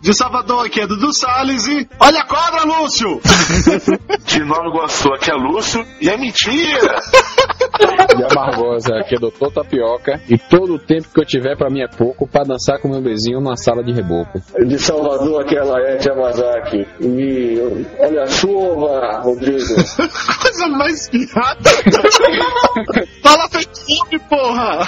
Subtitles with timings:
[0.00, 1.88] De Salvador aqui é Dudu Salles e.
[2.00, 3.20] Olha a cobra, Lúcio!
[4.26, 7.02] De Nova Iguaçu aqui é Lúcio e é mentira!
[8.16, 10.20] De Amargosa, aqui é Doutor Tapioca.
[10.28, 13.00] E todo o tempo que eu tiver pra mim é pouco pra dançar com meu
[13.00, 14.40] bezinho numa sala de reboco.
[14.64, 16.86] De Salvador, aqui é Yamazaki.
[17.00, 17.58] E
[17.98, 19.74] olha a chuva, Rodrigo.
[20.42, 21.70] Coisa mais piada!
[23.22, 24.86] Fala Facebook, porra!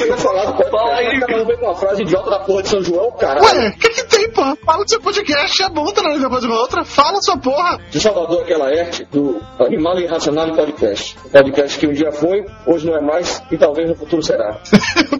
[0.00, 3.10] Eu ia falar, fala aí, cara, com uma frase idiota da porra de São João,
[3.12, 3.42] cara.
[3.42, 4.56] Ué, o que, que tem, porra?
[4.64, 6.84] Fala do seu podcast, é bom também depois de uma outra.
[6.84, 7.78] Fala sua porra!
[7.90, 11.16] De Salvador, aqui é do Animal Irracional Podcast.
[11.32, 14.58] Podcast que um dia foi, hoje não é mais e talvez no futuro será.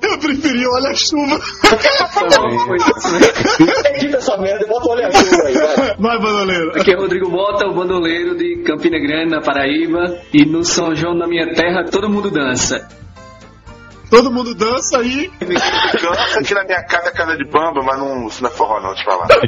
[0.03, 1.39] Eu preferi olha a chuva.
[3.95, 5.97] Edita essa merda e bota o olho a chuva aí, vai.
[5.99, 6.71] Vai, bandoleiro.
[6.81, 10.19] Aqui é Rodrigo Mota, o bandoleiro de Campina Grande, na Paraíba.
[10.33, 12.89] E no São João, na minha terra, todo mundo dança.
[14.11, 15.31] Todo mundo dança aí.
[15.39, 18.81] Cansa aqui na minha casa é casa de bamba, mas não, isso não é forró
[18.81, 19.29] não, te falar.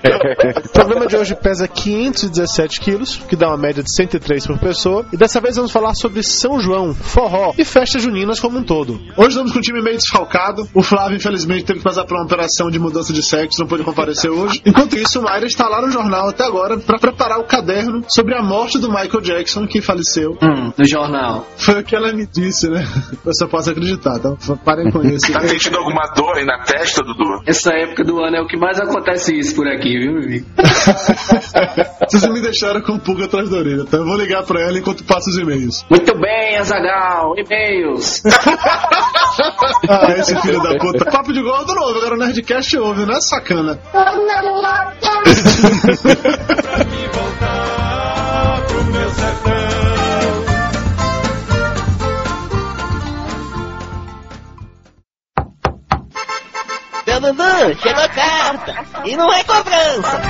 [0.64, 5.04] O programa de hoje pesa 517 quilos, que dá uma média de 103 por pessoa.
[5.12, 9.00] E dessa vez vamos falar sobre São João, forró e festas juninas como um todo.
[9.16, 10.69] Hoje estamos com um time meio desfalcado.
[10.72, 13.82] O Flávio, infelizmente, teve que passar por uma operação de mudança de sexo, não pôde
[13.82, 14.62] comparecer hoje.
[14.64, 18.36] Enquanto isso, o Mayra está lá no jornal até agora para preparar o caderno sobre
[18.36, 20.38] a morte do Michael Jackson, que faleceu.
[20.42, 21.47] Hum, no jornal.
[21.56, 22.86] Foi o que ela me disse, né?
[23.24, 25.32] Eu só posso acreditar, então parem com isso.
[25.32, 27.43] Tá sentindo alguma dor aí na testa, Dudu?
[27.47, 30.47] Essa época do ano é o que mais acontece isso por aqui, viu, amigo?
[32.09, 33.99] Vocês me deixaram com pulga atrás da orelha, tá?
[33.99, 35.84] Eu vou ligar pra ela enquanto passo os e-mails.
[35.88, 38.22] Muito bem, Azagal, e-mails.
[39.88, 41.06] Ah, esse filho da puta.
[41.06, 43.78] Papo de gordo novo, agora o Nerdcast ouve, não é sacana.
[57.22, 58.75] Dudu, chegou carta.
[59.05, 60.21] E não é cobrança.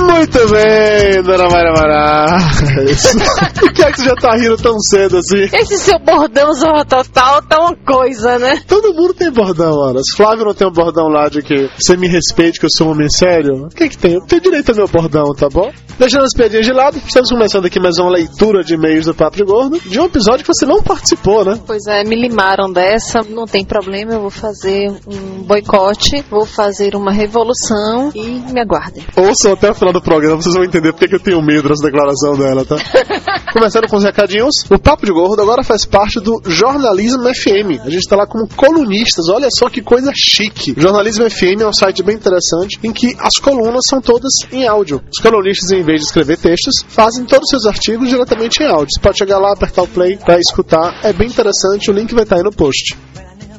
[0.00, 3.14] Muito bem, dona Mayra Marais.
[3.58, 5.48] Por que é que você já tá rindo tão cedo assim?
[5.52, 8.62] Esse seu bordão zorra total tá uma coisa, né?
[8.66, 9.72] Todo mundo tem bordão.
[10.02, 12.88] Se Flávio não tem um bordão lá de que você me respeite, que eu sou
[12.88, 14.14] um homem sério, o que que tem?
[14.14, 15.70] Eu tenho direito ao meu bordão, tá bom?
[15.98, 19.36] Deixando as piadinhas de lado, estamos começando aqui mais uma leitura de e-mails do Papo
[19.36, 21.60] de Gordo, de um episódio que você não participou, né?
[21.66, 26.96] Pois é, me limaram dessa, não tem problema, eu vou fazer um boicote, vou fazer
[26.96, 29.04] uma revolução e me aguardem.
[29.16, 31.82] Ouçam até o final do programa, vocês vão entender porque que eu tenho medo dessa
[31.82, 32.76] declaração dela, tá?
[33.52, 37.84] Começando com os recadinhos, o Papo de Gordo agora faz parte do Jornalismo FM.
[37.84, 40.72] A gente tá lá como colunistas, olha só que coisa chique.
[40.76, 44.66] O Jornalismo FM é um site bem interessante em que as colunas são todas em
[44.68, 45.02] áudio.
[45.12, 48.94] Os colunistas, em vez de escrever textos, fazem todos os seus artigos diretamente em áudio.
[48.94, 51.00] Você pode chegar lá, apertar o play pra escutar.
[51.02, 52.96] É bem interessante, o link vai estar aí no post.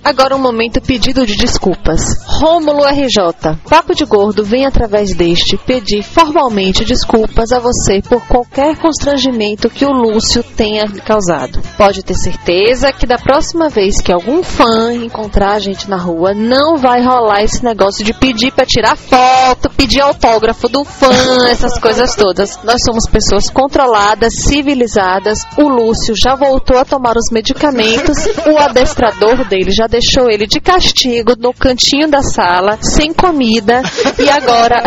[0.04, 2.02] Agora um momento pedido de desculpas.
[2.28, 8.76] Rômulo RJ, Papo de Gordo vem através deste pedir formalmente desculpas a você por qualquer
[8.78, 11.62] constrangimento que o Lúcio tenha causado.
[11.78, 16.34] Pode ter certeza que da próxima vez que algum fã encontrar a gente na rua,
[16.34, 21.80] não vai rolar esse negócio de pedir para tirar foto, pedir autógrafo do fã, essas
[21.80, 22.62] coisas todas.
[22.66, 25.40] Nós somos pessoas controladas, civilizadas.
[25.58, 30.60] O Lúcio já voltou a tomar os medicamentos, o adestrador dele já deixou ele de
[30.60, 33.84] castigo no cantinho da sala, sem comida,
[34.18, 34.82] e agora.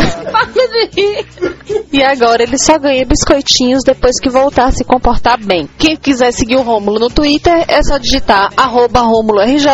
[1.92, 5.69] e agora ele só ganha biscoitinhos depois que voltar a se comportar bem.
[5.78, 9.69] Quem quiser seguir o Rômulo no Twitter é só digitar RômuloRJ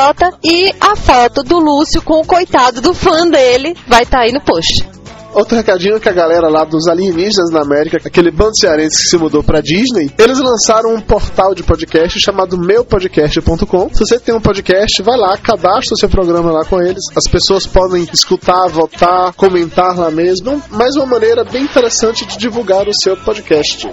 [0.45, 4.41] e a foto do Lúcio com o coitado do fã dele vai estar aí no
[4.43, 4.87] post.
[5.35, 9.17] Outro recadinho que a galera lá dos alienígenas na América, aquele bando cearense que se
[9.17, 13.89] mudou pra Disney, eles lançaram um portal de podcast chamado meupodcast.com.
[13.95, 17.03] Se você tem um podcast, vai lá, cadastra o seu programa lá com eles.
[17.17, 20.63] As pessoas podem escutar, votar, comentar lá mesmo.
[20.71, 23.89] Mais uma maneira bem interessante de divulgar o seu podcast.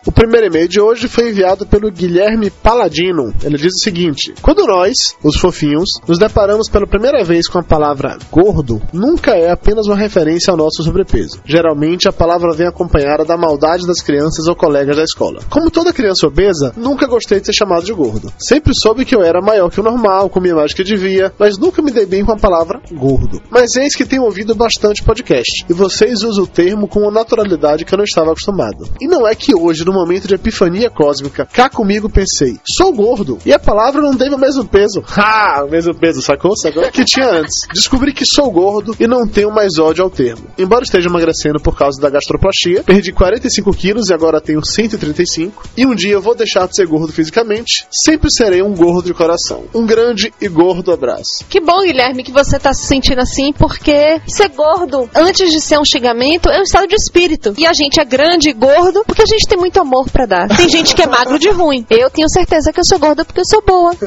[0.07, 3.35] O primeiro e-mail de hoje foi enviado pelo Guilherme Paladino.
[3.43, 7.63] Ele diz o seguinte: Quando nós, os fofinhos, nos deparamos pela primeira vez com a
[7.63, 11.41] palavra gordo, nunca é apenas uma referência ao nosso sobrepeso.
[11.45, 15.41] Geralmente a palavra vem acompanhada da maldade das crianças ou colegas da escola.
[15.51, 18.33] Como toda criança obesa, nunca gostei de ser chamado de gordo.
[18.39, 21.83] Sempre soube que eu era maior que o normal, comia mais que devia, mas nunca
[21.83, 23.43] me dei bem com a palavra gordo.
[23.51, 27.85] Mas eis que tenho ouvido bastante podcast, e vocês usam o termo com uma naturalidade
[27.85, 28.89] que eu não estava acostumado.
[29.01, 33.39] E não é que hoje, no momento de epifania cósmica, cá comigo pensei, sou gordo,
[33.45, 35.03] e a palavra não teve o mesmo peso.
[35.17, 35.65] Ha!
[35.65, 36.57] O mesmo peso, sacou?
[36.57, 36.91] Sacou?
[36.91, 37.67] Que tinha antes.
[37.73, 40.47] Descobri que sou gordo e não tenho mais ódio ao termo.
[40.59, 45.65] Embora esteja emagrecendo por causa da gastroplastia, perdi 45 quilos e agora tenho 135.
[45.77, 49.15] E um dia eu vou deixar de ser gordo fisicamente, sempre serei um gordo de
[49.15, 49.65] coração.
[49.75, 51.45] Um grande e gordo abraço.
[51.49, 55.79] Que bom, Guilherme, que você tá se sentindo assim, porque ser gordo, antes de ser
[55.79, 57.55] um xingamento, é um estado de espírito.
[57.57, 60.49] E a gente é grande e gordo porque a gente tem muito amor pra dar.
[60.49, 61.87] Tem gente que é magro de ruim.
[61.89, 63.95] Eu tenho certeza que eu sou gorda porque eu sou boa.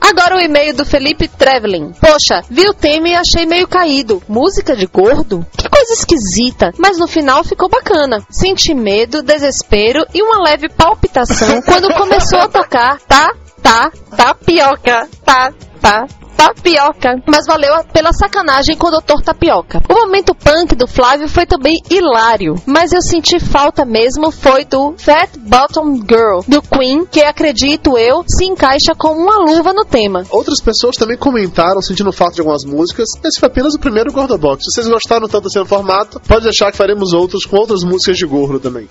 [0.00, 1.92] Agora o e-mail do Felipe Trevelin.
[1.92, 4.22] Poxa, vi o tema e achei meio caído.
[4.28, 5.44] Música de gordo?
[5.56, 6.72] Que coisa esquisita.
[6.78, 8.24] Mas no final ficou bacana.
[8.30, 13.00] Senti medo, desespero e uma leve palpitação quando começou a tocar.
[13.00, 13.34] Tá,
[13.68, 15.08] tá, tapioca.
[15.24, 16.06] Tá, tá,
[16.38, 17.20] Tapioca.
[17.26, 19.20] Mas valeu pela sacanagem com o Dr.
[19.24, 19.82] Tapioca.
[19.90, 24.94] O momento punk do Flávio foi também hilário, mas eu senti falta mesmo foi do
[24.96, 30.24] Fat Bottom Girl, do Queen, que acredito eu se encaixa como uma luva no tema.
[30.30, 33.08] Outras pessoas também comentaram sentindo falta de algumas músicas.
[33.24, 34.64] Esse foi apenas o primeiro Gordo Box.
[34.64, 38.26] Se vocês gostaram tanto desse formato, pode deixar que faremos outros com outras músicas de
[38.26, 38.88] gordo também.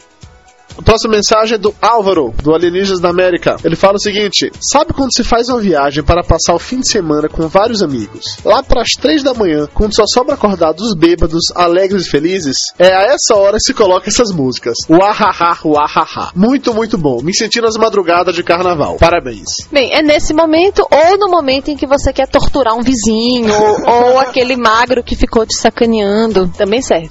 [0.77, 3.57] A próxima mensagem é do Álvaro, do Alienígenas da América.
[3.63, 6.89] Ele fala o seguinte: Sabe quando se faz uma viagem para passar o fim de
[6.89, 8.37] semana com vários amigos?
[8.45, 12.57] Lá para as três da manhã, quando só sobra acordados os bêbados, alegres e felizes,
[12.77, 14.75] é a essa hora que se coloca essas músicas.
[14.87, 16.31] Uahaha, uahaha.
[16.35, 17.21] Muito, muito bom.
[17.23, 18.97] Me senti nas madrugadas de carnaval.
[18.99, 19.67] Parabéns.
[19.71, 23.53] Bem, é nesse momento ou no momento em que você quer torturar um vizinho
[23.83, 26.47] ou aquele magro que ficou te sacaneando.
[26.55, 27.09] Também serve.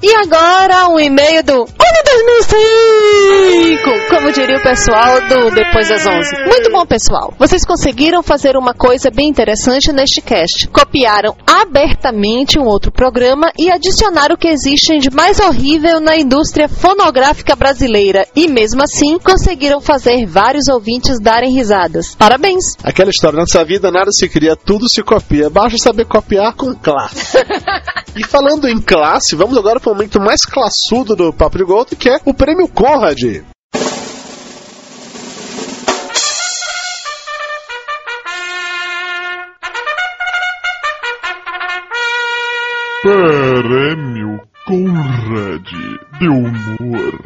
[0.00, 6.44] E agora um e-mail do Ano 2005, como diria o pessoal do Depois das 11.
[6.46, 7.34] Muito bom, pessoal.
[7.36, 10.68] Vocês conseguiram fazer uma coisa bem interessante neste cast.
[10.68, 16.68] Copiaram abertamente um outro programa e adicionaram o que existe de mais horrível na indústria
[16.68, 18.24] fonográfica brasileira.
[18.36, 22.14] E mesmo assim, conseguiram fazer vários ouvintes darem risadas.
[22.14, 22.76] Parabéns.
[22.84, 25.50] Aquela história, nessa vida nada se cria, tudo se copia.
[25.50, 27.36] Basta saber copiar com classe.
[28.16, 31.96] e falando em classe, vamos agora para o momento mais classudo do Papo de Gordo,
[31.96, 33.42] que é o prêmio Conrad.
[43.02, 45.66] Prêmio Conrad
[46.18, 47.18] de Humor.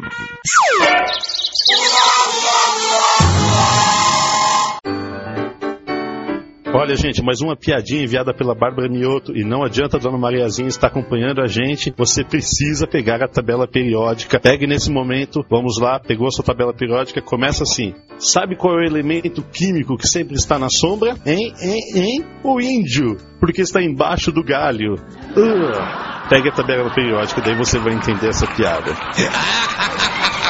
[6.75, 9.31] Olha, gente, mais uma piadinha enviada pela Bárbara Mioto.
[9.37, 11.93] E não adianta a dona Mariazinha estar acompanhando a gente.
[11.95, 14.39] Você precisa pegar a tabela periódica.
[14.39, 15.45] Pegue nesse momento.
[15.47, 17.21] Vamos lá, pegou a sua tabela periódica.
[17.21, 17.93] Começa assim.
[18.17, 21.15] Sabe qual é o elemento químico que sempre está na sombra?
[21.23, 22.25] Hein, hein, hein?
[22.43, 23.17] O índio.
[23.39, 24.95] Porque está embaixo do galho.
[24.95, 26.27] Uh.
[26.27, 28.91] Pegue a tabela periódica, daí você vai entender essa piada.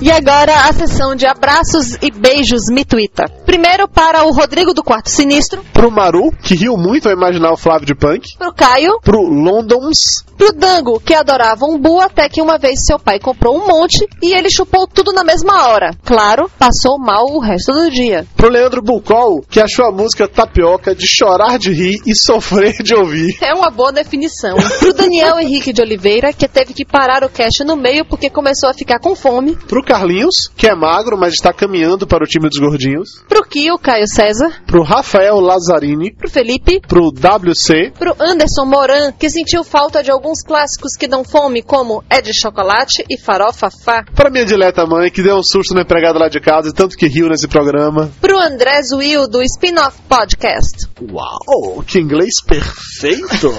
[0.00, 3.24] E agora a sessão de abraços e beijos me twitta.
[3.44, 7.56] Primeiro para o Rodrigo do Quarto Sinistro, Pro Maru, que riu muito ao imaginar o
[7.56, 8.36] Flávio de Punk.
[8.38, 9.98] pro Caio, Pro Londons.
[10.36, 14.06] pro Dango, que adorava um bu até que uma vez seu pai comprou um monte
[14.22, 15.90] e ele chupou tudo na mesma hora.
[16.04, 18.24] Claro, passou mal o resto do dia.
[18.36, 22.94] Pro Leandro Bucol, que achou a música tapioca de chorar de rir e sofrer de
[22.94, 23.36] ouvir.
[23.42, 24.56] É uma boa definição.
[24.78, 28.70] Pro Daniel Henrique de Oliveira, que teve que parar o cast no meio porque começou
[28.70, 29.56] a ficar com fome.
[29.66, 33.24] Pro Carlinhos, que é magro, mas está caminhando para o time dos gordinhos.
[33.26, 34.62] Pro Kio Caio César.
[34.66, 36.12] Pro Rafael Lazzarini.
[36.12, 36.82] Pro Felipe.
[36.86, 37.92] Pro WC.
[37.98, 42.38] Pro Anderson Moran, que sentiu falta de alguns clássicos que dão fome, como É de
[42.38, 44.04] Chocolate e Farofa Fá.
[44.14, 46.94] Pra minha dileta mãe, que deu um susto no empregado lá de casa e tanto
[46.94, 48.10] que riu nesse programa.
[48.20, 50.86] Pro André Will, do Spin-Off Podcast.
[51.10, 53.50] Uau, que inglês perfeito!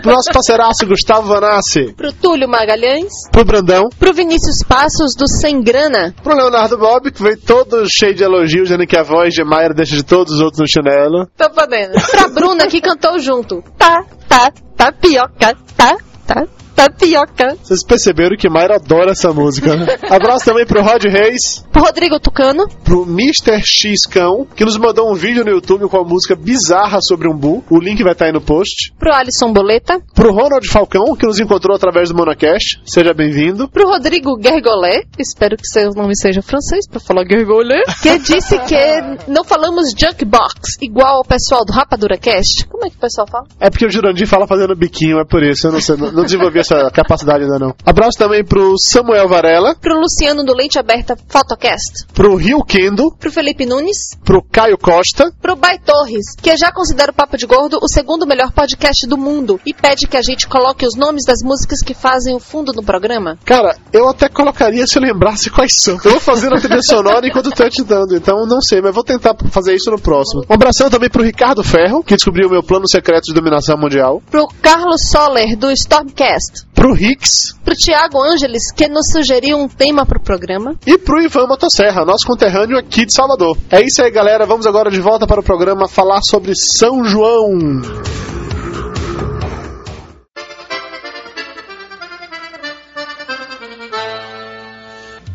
[0.00, 1.92] Pro nosso parceiraço Gustavo Vanassi.
[1.96, 3.12] Pro Túlio Magalhães.
[3.32, 3.88] Pro Brandão.
[3.98, 6.14] Pro Vinícius Passos, do Sem Grana.
[6.22, 9.72] Pro Leonardo Bob, que veio todo cheio de elogios, dizendo que a voz de Mayra
[9.72, 11.26] deixa de todos os outros no chinelo.
[11.34, 11.94] Tô podendo.
[12.10, 13.62] Pra Bruna, que cantou junto.
[13.78, 17.56] Tá, tá, tapioca, tá, tá, tapioca.
[17.62, 19.86] Vocês perceberam que Mayra adora essa música, né?
[20.10, 21.64] Abraço também pro Rod Reis.
[21.70, 22.68] Pro Rodrigo Tucano.
[22.84, 23.62] Pro Mr.
[23.64, 27.36] X Cão, que nos mandou um vídeo no YouTube com a música bizarra sobre um
[27.36, 27.62] bu.
[27.70, 28.92] O link vai estar aí no post.
[28.98, 30.00] Pro Alisson Boleta.
[30.14, 32.80] Pro Ronald Falcão, que nos encontrou através do Monocast.
[32.84, 33.68] Seja bem-vindo.
[33.68, 35.04] Pro Rodrigo Gergolé.
[35.18, 37.82] Espero que seu nome seja francês pra falar Gergolé.
[38.02, 42.66] Que disse que não falamos Junkbox, igual o pessoal do Rapadura Cast.
[42.66, 43.46] Como é que o pessoal fala?
[43.60, 45.66] É porque o Jurandir fala fazendo biquinho, é por isso.
[45.66, 47.74] Eu não sei, não, não desenvolvi essa capacidade ainda não.
[47.84, 49.74] Abraço também pro Samuel Varela.
[49.74, 52.06] Pro Luciano do Lente Aberta Photocast.
[52.14, 53.14] Pro Rio Kendo.
[53.18, 54.16] Pro Felipe Nunes.
[54.24, 55.32] Pro Caio Costa.
[55.40, 59.18] Pro Bai Torres, que já considera o Papo de Gordo o segundo melhor podcast do
[59.18, 62.72] mundo e pede que a gente coloque os nomes das músicas que fazem o fundo
[62.72, 63.38] do programa.
[63.44, 65.98] Cara, eu até colocaria se eu lembrasse quais são.
[66.04, 69.04] Eu vou fazer a trilha sonora enquanto tô te dando, então não sei, mas vou
[69.04, 70.44] tentar fazer isso no próximo.
[70.48, 74.22] Um abração também pro Ricardo Ferro, que descobriu o meu plano secreto de dominação mundial.
[74.30, 76.51] Pro Carlos Soller, do Stormcast.
[76.74, 77.54] Pro Hicks.
[77.64, 80.74] Pro Thiago Ângeles, que nos sugeriu um tema pro programa.
[80.86, 83.56] E pro Ivan Motosserra, nosso conterrâneo aqui de Salvador.
[83.70, 84.46] É isso aí, galera.
[84.46, 87.80] Vamos agora de volta para o programa falar sobre São João.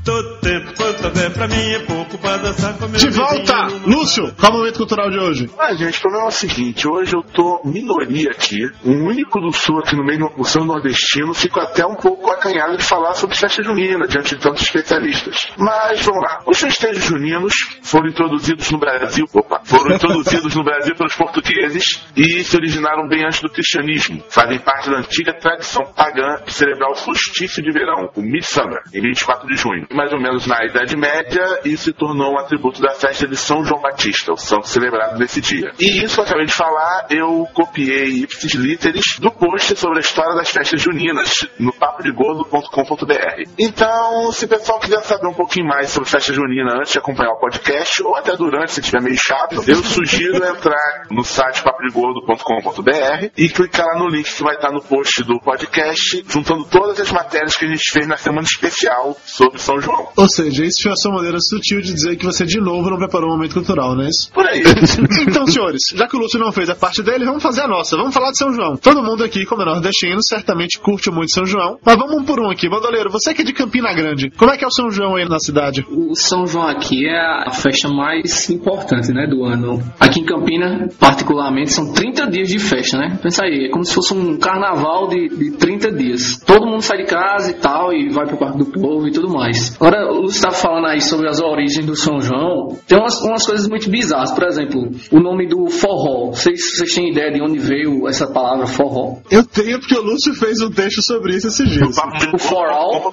[0.08, 3.68] Todo tempo quanto houver pra mim é pouco pra dançar com meu De volta!
[3.86, 5.50] Lúcio, qual é o momento cultural de hoje?
[5.60, 9.52] Ah, gente, o problema é o seguinte, hoje eu tô minoria aqui, o único do
[9.52, 13.16] sul aqui no meio de uma porção nordestino, fico até um pouco acanhado de falar
[13.16, 15.50] sobre festa junina, diante de tantos especialistas.
[15.58, 20.96] Mas, vamos lá, os festejos juninos foram introduzidos no Brasil, opa, foram introduzidos no Brasil
[20.96, 24.24] pelos portugueses e se originaram bem antes do cristianismo.
[24.30, 29.02] Fazem parte da antiga tradição pagã de celebrar o solstício de verão, o Midsummer, em
[29.02, 29.86] 24 de junho.
[29.98, 33.66] Mais ou menos na Idade Média, isso se tornou um atributo da festa de São
[33.66, 35.72] João Batista, o santo celebrado nesse dia.
[35.80, 40.02] E isso que eu acabei de falar, eu copiei ipsis literis do post sobre a
[40.02, 43.50] história das festas juninas no papodegordo.com.br.
[43.58, 47.32] Então, se o pessoal quiser saber um pouquinho mais sobre festa junina antes de acompanhar
[47.32, 53.32] o podcast, ou até durante, se estiver meio chato, eu sugiro entrar no site papodegordo.com.br
[53.36, 57.12] e clicar lá no link que vai estar no post do podcast, juntando todas as
[57.12, 59.87] matérias que a gente fez na semana especial sobre São João.
[60.16, 62.98] Ou seja, isso foi a sua maneira sutil de dizer que você de novo não
[62.98, 64.32] preparou um momento cultural, não é isso?
[64.32, 64.64] Por aí.
[65.28, 67.96] então, senhores, já que o Lúcio não fez a parte dele, vamos fazer a nossa.
[67.96, 68.76] Vamos falar de São João.
[68.78, 71.78] Todo mundo aqui, como é nordestino, certamente curte muito São João.
[71.86, 72.70] Mas vamos um por um aqui.
[72.70, 75.28] Bandoleiro, você que é de Campina Grande, como é que é o São João aí
[75.28, 75.86] na cidade?
[75.90, 79.82] O São João aqui é a festa mais importante, né, do ano.
[80.00, 83.18] Aqui em Campina, particularmente, são 30 dias de festa, né?
[83.22, 86.38] Pensa aí, é como se fosse um carnaval de, de 30 dias.
[86.46, 89.30] Todo mundo sai de casa e tal, e vai pro quarto do povo e tudo
[89.30, 89.67] mais.
[89.76, 92.78] Agora, o Lúcio estava falando aí sobre as origens do São João.
[92.88, 94.32] Tem umas, umas coisas muito bizarras.
[94.32, 96.32] Por exemplo, o nome do forró.
[96.32, 99.18] Vocês, vocês têm ideia de onde veio essa palavra forró?
[99.30, 101.98] Eu tenho, porque o Lúcio fez um texto sobre isso esses dias.
[102.34, 103.12] O for all,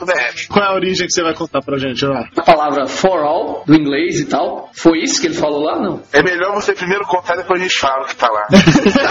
[0.48, 2.28] Qual é a origem que você vai contar pra gente lá?
[2.36, 4.70] a palavra for all, do inglês e tal.
[4.72, 5.80] Foi isso que ele falou lá?
[5.80, 6.02] Não.
[6.12, 8.46] É melhor você primeiro contar, depois a gente fala o que tá lá.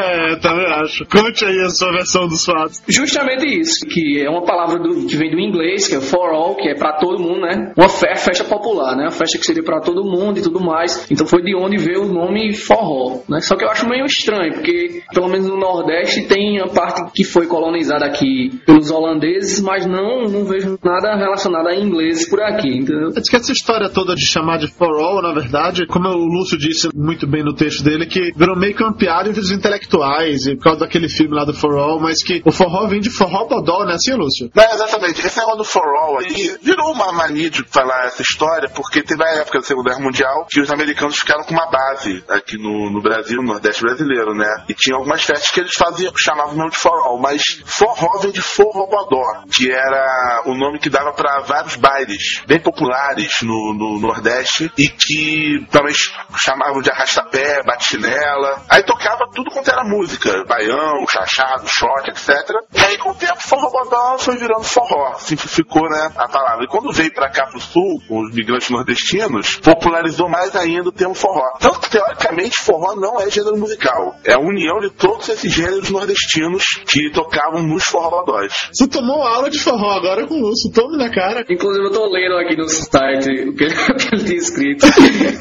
[0.00, 1.04] é, também acho.
[1.06, 2.82] Conte aí a sua versão dos fatos.
[2.88, 6.68] Justamente isso, que é uma palavra do- que vem do inglês, que é for que
[6.68, 7.72] é pra todo mundo, né?
[7.76, 9.04] Uma fe- festa popular, né?
[9.04, 11.06] Uma festa que seria pra todo mundo e tudo mais.
[11.10, 13.40] Então foi de onde veio o nome forró, né?
[13.40, 17.24] Só que eu acho meio estranho, porque pelo menos no Nordeste tem a parte que
[17.24, 22.68] foi colonizada aqui pelos holandeses, mas não, não vejo nada relacionado a ingleses por aqui,
[22.78, 23.10] entendeu?
[23.10, 26.58] Diz que essa história toda de chamar de for all, na verdade, como o Lúcio
[26.58, 30.64] disse muito bem no texto dele, que virou meio piada entre os intelectuais e por
[30.64, 33.84] causa daquele filme lá do For All, mas que o forró vem de forró bodó,
[33.84, 33.94] né?
[33.94, 34.50] Assim, Lúcio?
[34.56, 35.20] É, exatamente.
[35.24, 36.18] Esse negócio do For All
[36.62, 40.46] virou uma mania de falar essa história, porque teve a época da Segunda Guerra Mundial
[40.50, 44.48] que os americanos ficaram com uma base aqui no, no Brasil, no Nordeste brasileiro, né?
[44.68, 48.32] E tinha algumas festas que eles faziam, chamavam mesmo de For All, mas forró vem
[48.32, 53.74] de forró bodó, que era o nome que dava para vários bailes bem populares no,
[53.74, 58.62] no Nordeste e que também ch- chamavam de arrastapé, bate-chinela.
[58.68, 62.28] Aí tocava tudo quanto era música, baião, chachado, shot, etc.
[62.72, 66.64] E aí com o tempo forró bodó foi virando forró, simplificou né, a palavra.
[66.64, 70.92] E quando veio pra cá pro sul, com os migrantes nordestinos, popularizou mais ainda o
[70.92, 71.44] termo forró.
[71.60, 75.90] Tanto que teoricamente forró não é gênero musical, é a união de todos esses gêneros
[75.90, 78.70] nordestinos que tocavam nos forrobodós.
[78.72, 81.44] Você tomou aula de forró agora com o Lúcio, tome na cara.
[81.48, 84.86] Inclusive eu tô lendo aqui no site o que, o que ele tinha escrito.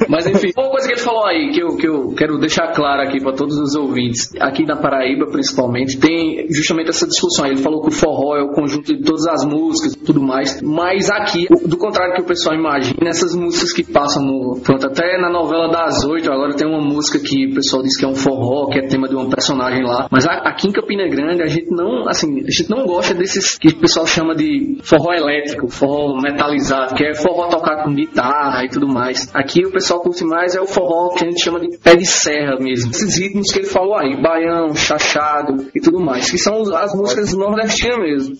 [0.07, 3.01] Mas enfim, uma coisa que ele falou aí, que eu, que eu quero deixar claro
[3.01, 7.47] aqui para todos os ouvintes, aqui na Paraíba principalmente, tem justamente essa discussão.
[7.47, 10.61] Ele falou que o forró é o conjunto de todas as músicas e tudo mais,
[10.61, 14.59] mas aqui, do contrário que o pessoal imagina, essas músicas que passam no.
[14.61, 18.05] Pronto, até na novela das oito, agora tem uma música que o pessoal diz que
[18.05, 20.07] é um forró, que é tema de uma personagem lá.
[20.11, 23.69] Mas aqui em Campina Grande a gente não, assim, a gente não gosta desses que
[23.69, 28.69] o pessoal chama de forró elétrico, forró metalizado, que é forró tocado com guitarra e
[28.69, 29.29] tudo mais.
[29.33, 32.05] Aqui o pessoal curte mais é o forró que a gente chama de pé de
[32.05, 32.91] serra mesmo.
[32.91, 37.33] Esses ritmos que ele falou aí, baião, chachado e tudo mais, que são as músicas
[37.33, 38.35] nordestinas mesmo.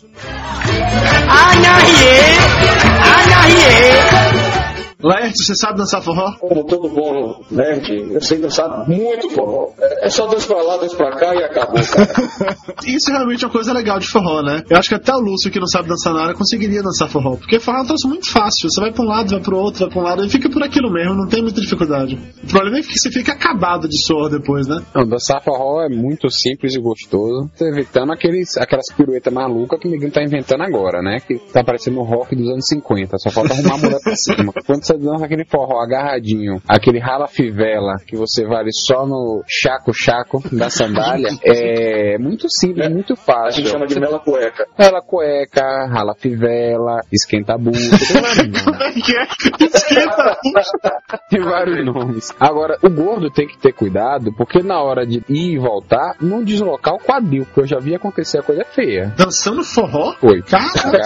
[3.13, 4.72] आना ही है
[5.03, 6.33] Laerte, você sabe dançar forró?
[6.39, 9.71] Como todo bom nerd, eu sei dançar muito forró.
[9.79, 12.57] É é só dois pra lá, dois pra cá e acabou, cara.
[12.85, 14.61] Isso realmente é uma coisa legal de forró, né?
[14.69, 17.37] Eu acho que até o Lúcio, que não sabe dançar nada, conseguiria dançar forró.
[17.37, 18.69] Porque forró é um troço muito fácil.
[18.69, 20.61] Você vai pra um lado, vai pro outro, vai pra um lado, e fica por
[20.61, 22.19] aquilo mesmo, não tem muita dificuldade.
[22.43, 24.83] O problema é que você fica acabado de suor depois, né?
[24.93, 29.87] Não, dançar forró é muito simples e gostoso, tá evitando aqueles, aquelas piruetas malucas que
[29.87, 31.19] o ninguém tá inventando agora, né?
[31.25, 34.51] Que tá parecendo o rock dos anos 50, só falta arrumar a mulher pra cima.
[34.65, 40.41] Quando você dança aquele forró agarradinho, aquele rala fivela, que você vale só no chaco-chaco
[40.51, 43.63] da sandália, é muito simples, muito A fácil.
[43.63, 44.65] gente chama de mela cueca.
[44.77, 49.23] Rala cueca, rala fivela, esquenta a bucha, é que é?
[49.65, 50.37] Esquenta!
[51.29, 52.31] Tem vários nomes.
[52.39, 56.43] Agora, o gordo tem que ter cuidado, porque na hora de ir e voltar, não
[56.43, 59.13] deslocar o quadril, porque eu já vi acontecer a coisa feia.
[59.17, 60.13] Dançando forró?
[60.19, 60.39] Foi.
[60.39, 60.99] O Cara,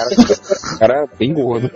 [0.79, 1.69] cara, é bem gordo.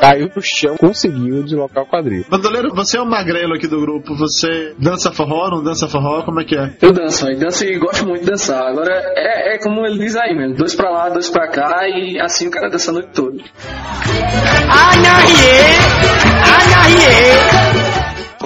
[0.00, 2.24] Caiu no chão, conseguiu deslocar o quadril.
[2.28, 4.14] Bandoleiro, você é o magrelo aqui do grupo.
[4.16, 6.22] Você dança forró, não dança forró?
[6.22, 6.76] Como é que é?
[6.82, 8.62] Eu danço, eu danço e gosto muito de dançar.
[8.62, 12.20] Agora, é, é como ele diz aí mesmo, dois pra lá, dois pra cá e
[12.20, 13.42] assim o cara dança a noite toda.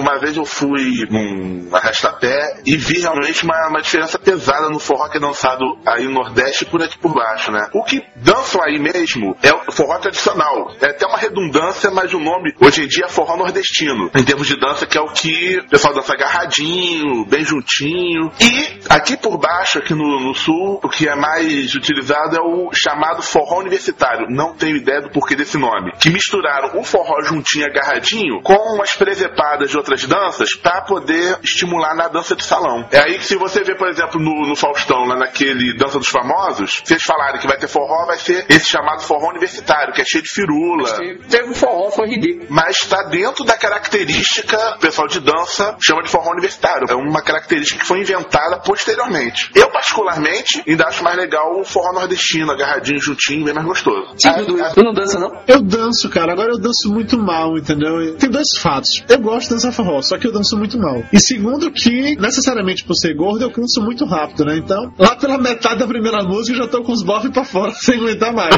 [0.01, 5.07] Uma vez eu fui num arrastapé e vi realmente uma, uma diferença pesada no forró
[5.07, 7.69] que é dançado aí no Nordeste por aqui por baixo, né?
[7.71, 10.71] O que dançam aí mesmo é o forró tradicional.
[10.81, 14.09] É até uma redundância, mas o nome hoje em dia é forró nordestino.
[14.15, 18.31] Em termos de dança, que é o que o pessoal dança agarradinho, bem juntinho.
[18.41, 22.71] E aqui por baixo, aqui no, no sul, o que é mais utilizado é o
[22.73, 24.25] chamado forró universitário.
[24.31, 25.91] Não tenho ideia do porquê desse nome.
[25.99, 31.95] Que misturaram o forró juntinho agarradinho com umas presepadas de outras danças para poder estimular
[31.95, 32.87] na dança de salão.
[32.91, 36.07] É aí que se você vê, por exemplo, no, no Faustão, lá naquele Dança dos
[36.07, 40.01] Famosos, se eles falarem que vai ter forró, vai ser esse chamado forró universitário, que
[40.01, 40.89] é cheio de firula.
[41.29, 42.47] Teve um forró, foi ridículo.
[42.49, 46.87] Mas está dentro da característica, o pessoal de dança chama de forró universitário.
[46.89, 49.51] É uma característica que foi inventada posteriormente.
[49.55, 54.13] Eu, particularmente, ainda acho mais legal o forró nordestino, agarradinho, juntinho, bem mais gostoso.
[54.17, 55.31] Sim, Dudu, tu não dança não?
[55.47, 56.33] Eu danço, cara.
[56.33, 58.15] Agora eu danço muito mal, entendeu?
[58.17, 59.03] Tem dois fatos.
[59.07, 61.03] Eu gosto de dançar forró, só que eu danço muito mal.
[61.11, 64.57] E segundo que, necessariamente por ser gordo, eu canso muito rápido, né?
[64.57, 67.71] Então, lá pela metade da primeira música, eu já tô com os bofs pra fora
[67.79, 68.55] sem aguentar mais.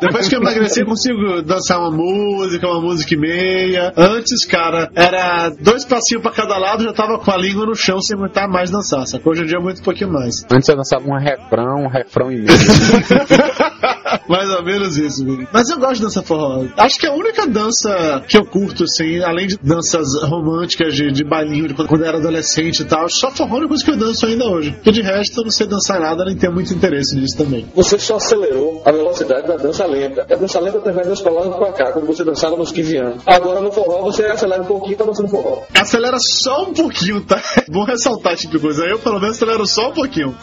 [0.00, 3.92] Depois que eu emagreci, eu consigo dançar uma música, uma música e meia.
[3.96, 8.00] Antes, cara, era dois passinhos pra cada lado, já tava com a língua no chão
[8.00, 9.06] sem aguentar mais dançar.
[9.06, 9.32] Sacou?
[9.32, 10.44] Hoje em dia eu aguento um pouquinho mais.
[10.50, 12.48] Antes eu dançava um refrão, um refrão e meio.
[14.28, 15.48] Mais ou menos isso, menino.
[15.52, 16.64] Mas eu gosto de dança forró.
[16.76, 21.10] Acho que é a única dança que eu curto, assim, além de danças românticas de,
[21.12, 23.84] de bailinho, de quando, quando eu era adolescente e tal, só forró é uma coisa
[23.84, 24.72] que eu danço ainda hoje.
[24.72, 27.66] Porque de resto eu não sei dançar nada, nem tenho muito interesse nisso também.
[27.74, 30.22] Você só acelerou a velocidade da dança lenta.
[30.22, 30.92] A dança lenta pra
[31.32, 33.22] lá e pra cá, quando você dançava nos 15 anos.
[33.26, 35.62] Agora no forró você acelera um pouquinho pra dançar no forró.
[35.74, 37.40] Acelera só um pouquinho, tá?
[37.68, 38.84] Bom ressaltar esse tipo de coisa.
[38.84, 40.36] Eu, pelo menos, acelero só um pouquinho.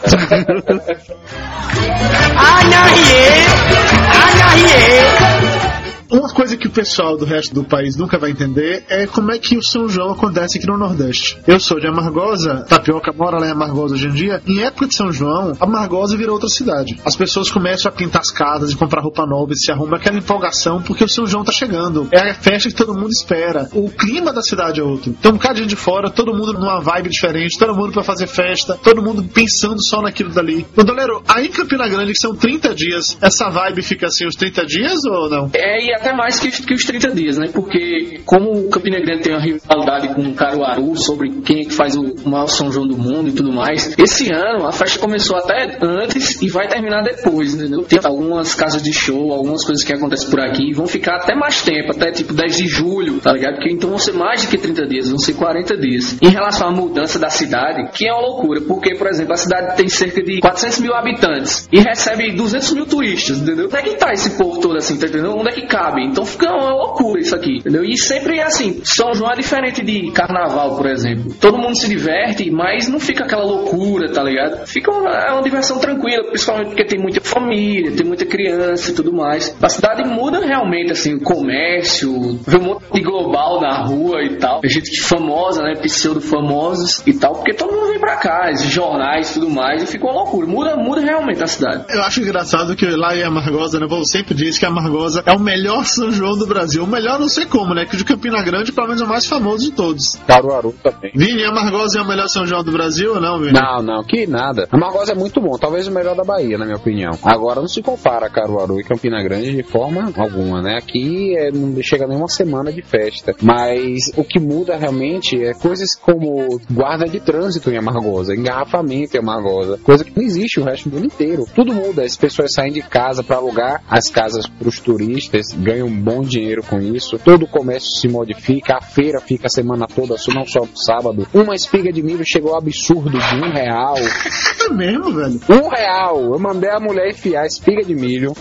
[4.12, 5.69] 哎呀耶！
[6.10, 9.56] Uma coisa que o pessoal do resto do país nunca vai entender é como é que
[9.56, 11.38] o São João acontece aqui no Nordeste.
[11.46, 14.42] Eu sou de Amargosa, Tapioca mora lá em Amargosa hoje em dia.
[14.44, 16.98] Em época de São João, Amargosa virou outra cidade.
[17.04, 20.18] As pessoas começam a pintar as casas e comprar roupa nova e se arruma aquela
[20.18, 22.08] empolgação porque o São João tá chegando.
[22.10, 23.68] É a festa que todo mundo espera.
[23.72, 25.12] O clima da cidade é outro.
[25.12, 28.76] Tem um bocado de fora, todo mundo numa vibe diferente, todo mundo pra fazer festa,
[28.82, 30.66] todo mundo pensando só naquilo dali.
[30.74, 34.66] Bandolero, aí em Campina Grande, que são 30 dias, essa vibe fica assim os 30
[34.66, 35.50] dias ou não?
[35.54, 37.48] É, e até mais que, que os 30 dias, né?
[37.52, 41.72] Porque como o Campina Grande tem uma rivalidade com o Caruaru sobre quem é que
[41.72, 45.36] faz o maior São João do mundo e tudo mais, esse ano a festa começou
[45.36, 47.82] até antes e vai terminar depois, entendeu?
[47.82, 51.62] Tem algumas casas de show, algumas coisas que acontecem por aqui, vão ficar até mais
[51.62, 53.54] tempo, até tipo 10 de julho, tá ligado?
[53.56, 56.16] Porque então vão ser mais de que 30 dias, vão ser 40 dias.
[56.22, 59.76] Em relação à mudança da cidade, que é uma loucura, porque, por exemplo, a cidade
[59.76, 63.66] tem cerca de 400 mil habitantes e recebe 200 mil turistas, entendeu?
[63.66, 65.36] Onde é que tá esse povo todo assim, tá entendendo?
[65.36, 65.89] Onde é que cabe?
[65.98, 67.84] Então fica uma loucura isso aqui, entendeu?
[67.84, 71.34] E sempre é assim, São João é diferente de carnaval, por exemplo.
[71.40, 74.66] Todo mundo se diverte, mas não fica aquela loucura, tá ligado?
[74.66, 78.94] Fica uma, é uma diversão tranquila, principalmente porque tem muita família, tem muita criança e
[78.94, 79.56] tudo mais.
[79.60, 84.36] A cidade muda realmente, assim, o comércio, vê um monte de global na rua e
[84.36, 84.60] tal.
[84.64, 85.74] Gente famosa, né?
[85.80, 89.86] Pseudo-famosos e tal, porque todo mundo vem pra cá, esses jornais e tudo mais, e
[89.86, 90.46] fica uma loucura.
[90.46, 91.84] Muda, muda realmente a cidade.
[91.88, 93.86] Eu acho engraçado que lá em Amargosa, né?
[93.86, 96.84] O povo sempre diz que Amargosa é o melhor São João do Brasil.
[96.84, 97.84] O melhor não sei como, né?
[97.84, 100.16] Que o de Campina Grande, pelo menos, é o mais famoso de todos.
[100.26, 101.12] Caruaru também.
[101.14, 103.52] Vini, Amargosa é o melhor São João do Brasil ou não, Vini?
[103.52, 104.68] Não, não, que nada.
[104.70, 107.12] Amargosa é muito bom, talvez o melhor da Bahia, na minha opinião.
[107.22, 110.76] Agora não se compara Caruaru e Campina Grande de forma alguma, né?
[110.78, 113.34] Aqui é, não chega nem uma semana de festa.
[113.42, 119.20] Mas o que muda realmente é coisas como guarda de trânsito em Amargosa, engarrafamento em
[119.20, 121.46] Amargosa, coisa que não existe o resto do ano inteiro.
[121.54, 125.86] Tudo muda, as pessoas saem de casa para alugar as casas para os turistas, ganham
[125.86, 127.16] um bom dinheiro com isso.
[127.18, 131.28] Todo o comércio se modifica, a feira fica a semana toda, não só no sábado.
[131.32, 133.94] Uma espiga de milho chegou ao absurdo de um real.
[134.60, 135.40] É mesmo, velho?
[135.48, 136.34] Um real.
[136.34, 138.34] Eu mandei a mulher enfiar a espiga de milho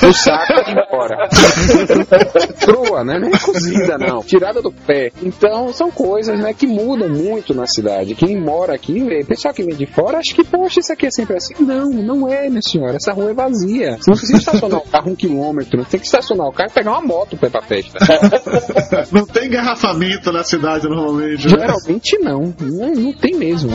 [0.00, 1.28] no saco e ir embora.
[2.64, 3.18] Crua, né?
[3.18, 4.22] Não é cozida, não.
[4.22, 5.10] Tirada do pé.
[5.20, 8.14] Então, são coisas, né, que mudam muito na cidade.
[8.14, 11.10] Quem mora aqui, vê, pessoal que vem de fora, acha que, poxa, isso aqui é
[11.10, 11.54] sempre assim.
[11.58, 12.96] Não, não é, minha senhora.
[12.96, 13.96] Essa rua é vazia.
[13.96, 15.84] Você não precisa estacionar o carro um quilômetro.
[15.84, 17.98] Tem que estacionar o carro e pegar uma moto pra ir pra festa.
[19.12, 21.46] Não tem engarrafamento na cidade normalmente.
[21.46, 21.58] né?
[21.60, 22.54] Geralmente não.
[22.60, 23.70] Não, não tem mesmo.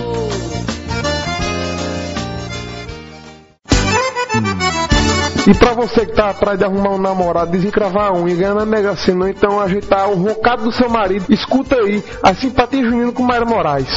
[5.47, 8.65] E pra você que tá atrás de arrumar um namorado, desencravar a unha, ganhar na
[8.65, 13.23] Mega Sena, então ajeitar o rocado do seu marido, escuta aí, a simpatia junina com
[13.23, 13.87] Mayra Moraes.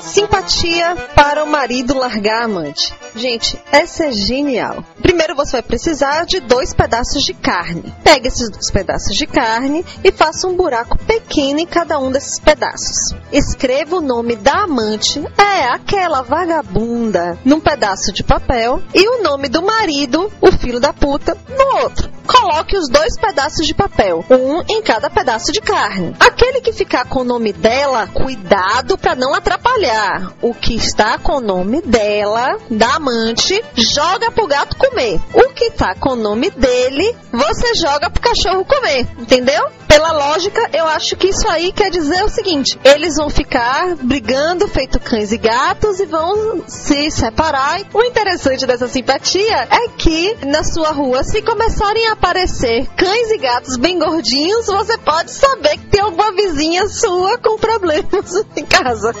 [0.00, 2.92] Simpatia para o marido largar amante.
[3.14, 4.82] Gente, essa é genial.
[5.02, 7.92] Primeiro você vai precisar de dois pedaços de carne.
[8.02, 12.40] Pegue esses dois pedaços de carne e faça um buraco pequeno em cada um desses
[12.40, 13.14] pedaços.
[13.30, 19.48] Escreva o nome da amante, é aquela vagabunda, num pedaço de papel e o nome
[19.48, 22.10] do marido, o filho da puta, no outro.
[22.26, 26.14] Coloque os dois pedaços de papel, um em cada pedaço de carne.
[26.18, 30.32] Aquele que ficar com o nome dela, cuidado para não atrapalhar.
[30.40, 35.20] O que está com o nome dela, da amante, joga pro gato comer.
[35.34, 39.08] O que tá com o nome dele, você joga pro cachorro comer.
[39.18, 39.68] Entendeu?
[39.88, 44.68] Pela lógica, eu acho que isso aí quer dizer o seguinte: eles vão ficar brigando,
[44.68, 47.80] feito cães e gatos, e vão se separar.
[47.92, 53.38] O interessante dessa simpatia é que na sua rua, se começarem a aparecer cães e
[53.38, 59.12] gatos bem gordinhos, você pode saber que tem alguma vizinha sua com problemas em casa.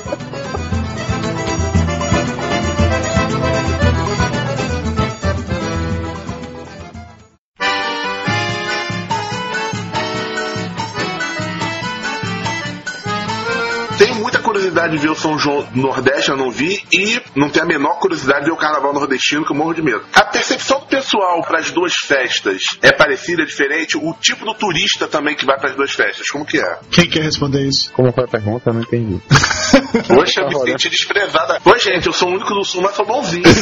[14.72, 17.68] Curiosidade de ver o São João do Nordeste, eu não vi, e não tenho a
[17.68, 20.02] menor curiosidade de ver o Carnaval Nordestino, que eu morro de medo.
[20.14, 23.96] A percepção do pessoal para as duas festas é parecida, é diferente?
[23.96, 26.78] O tipo do turista também que vai para as duas festas, como que é?
[26.90, 27.92] Quem quer responder isso?
[27.92, 28.70] Como foi a pergunta?
[28.70, 29.20] Eu não entendi.
[30.08, 31.58] Poxa, me senti desprezada.
[31.64, 33.44] Oi, gente, eu sou o único do Sul, mas sou bonzinho.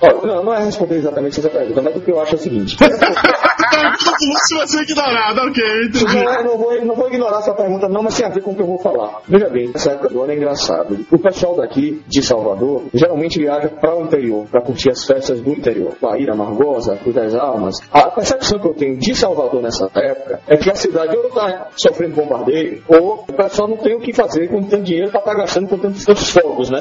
[0.00, 2.40] Ó, não, não é responder exatamente essa pergunta, mas o que eu acho é o
[2.40, 2.76] seguinte.
[4.46, 5.62] Se você ignorado, ok.
[6.14, 8.54] Não, não, vou, não vou ignorar essa pergunta, não, mas tem a ver com o
[8.54, 9.20] que eu vou falar.
[9.28, 11.06] Veja bem, essa época do ano é engraçado.
[11.10, 15.50] O pessoal daqui de Salvador geralmente viaja para o interior, para curtir as festas do
[15.50, 15.94] interior.
[16.00, 17.76] Bahia, Margosa, Cruz das Almas.
[17.92, 21.68] A percepção que eu tenho de Salvador nessa época é que a cidade ou está
[21.76, 25.34] sofrendo bombardeio, ou o pessoal não tem o que fazer com tanto dinheiro para estar
[25.34, 26.80] gastando com tantos, tantos fogos, né?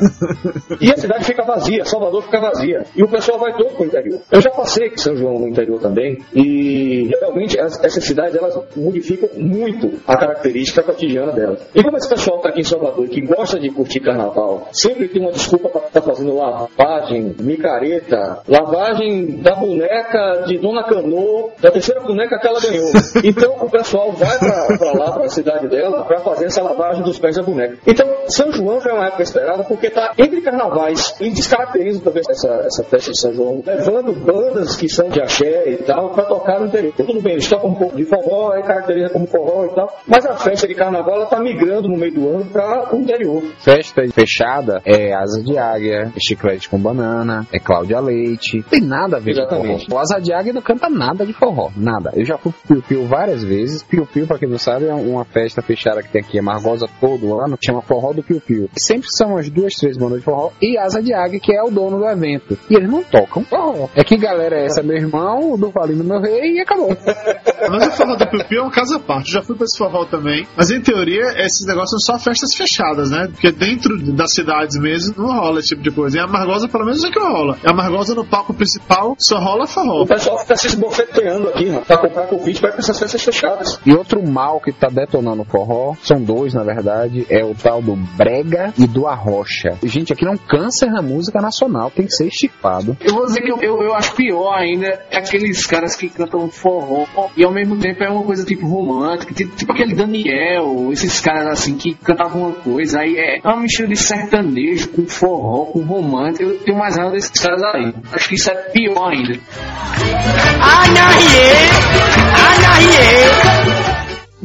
[0.81, 2.85] E a cidade fica vazia, Salvador fica vazia.
[2.95, 4.19] E o pessoal vai todo para o interior.
[4.31, 6.74] Eu já passei em São João no interior também, e
[7.19, 11.65] realmente as- essas cidades elas modificam muito a característica cotidiana delas.
[11.73, 15.21] E como esse pessoal está aqui em Salvador que gosta de curtir carnaval, sempre tem
[15.21, 22.01] uma desculpa para estar fazendo lavagem, micareta, lavagem da boneca de Dona Canô, da terceira
[22.01, 22.89] boneca que ela ganhou.
[23.23, 27.17] Então o pessoal vai para lá, para a cidade dela, para fazer essa lavagem dos
[27.17, 27.77] pés da boneca.
[27.87, 32.21] Então São João já é uma época esperada porque está entre carnavais e descaracteriza também
[32.29, 36.25] essa, essa festa de São João, levando bandas que são de axé e tal para
[36.25, 36.59] tocar
[37.05, 40.25] Tudo bem, eles tocam um pouco de forró, aí caracteriza como forró e tal, mas
[40.25, 43.43] a festa de carnaval ela está migrando no meio do ano para o interior.
[43.59, 48.63] Festa fechada é asa de águia, é chiclete com banana, é Cláudia Leite.
[48.63, 49.85] Tem nada a ver Exatamente.
[49.85, 49.95] com forró.
[49.95, 52.11] O asa de águia não canta nada de forró, nada.
[52.15, 53.83] Eu já fui pro Piu Piu várias vezes.
[53.83, 56.87] Piu Piu, pra quem não sabe, é uma festa fechada que tem aqui em Margosa
[56.99, 58.69] todo ano, chama Forró do Piu Piu.
[58.77, 61.69] Sempre são as duas, três bandas de forró e asa de águia, que é o
[61.69, 62.57] dono do evento.
[62.69, 63.89] E eles não tocam forró.
[63.95, 66.89] É que galera é essa, meu irmão, do Valino, meu rei, e acabou.
[67.69, 69.31] Mas o forró do Piu Piu é um caso à parte.
[69.31, 70.47] Já fui pra esse forró também.
[70.55, 73.27] Mas em teoria, esses negócios são só festas fechadas, né?
[73.31, 76.17] Porque dentro das cidades mesmo não rola esse tipo de coisa.
[76.17, 77.57] E a Margosa, pelo menos, é que rola.
[77.65, 80.03] A Margosa no palco principal só rola forró.
[80.03, 83.79] O pessoal fica se esbofeteando aqui, ó, pra comprar convite para essas festas fechadas.
[83.85, 87.81] E outro mal que tá detonando o forró, são dois na verdade, é o tal
[87.81, 89.77] do brega e do arrocha.
[89.83, 92.97] Gente, aqui não câncer na música nacional, tem que ser estifado.
[93.01, 96.44] Eu vou dizer que eu, eu, eu acho pior ainda é aqueles caras que cantam
[96.49, 97.05] forró
[97.35, 101.47] e ao mesmo tempo é uma coisa tipo romântica, tipo, tipo aquele Daniel, esses caras
[101.47, 106.43] assim que cantavam uma coisa, aí é uma mistura de sertanejo com forró, com romântico.
[106.43, 107.93] Eu tenho mais raiva desses caras aí.
[108.11, 109.39] Acho que isso é pior ainda.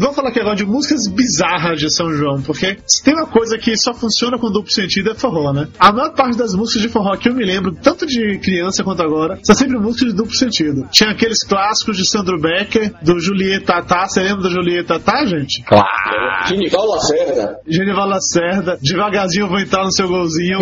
[0.01, 3.59] Vamos falar aqui agora de músicas bizarras de São João, porque se tem uma coisa
[3.59, 5.69] que só funciona com duplo sentido é forró, né?
[5.79, 9.03] A maior parte das músicas de forró que eu me lembro, tanto de criança quanto
[9.03, 10.89] agora, são sempre músicas de duplo sentido.
[10.91, 14.07] Tinha aqueles clássicos de Sandro Becker, do Julieta Tatá.
[14.09, 15.63] Você lembra do Julieta Tatá, gente?
[15.65, 15.87] Claro.
[16.47, 17.59] Genival Lacerda.
[17.69, 20.61] Genival Lacerda, devagarzinho eu vou entrar no seu golzinho.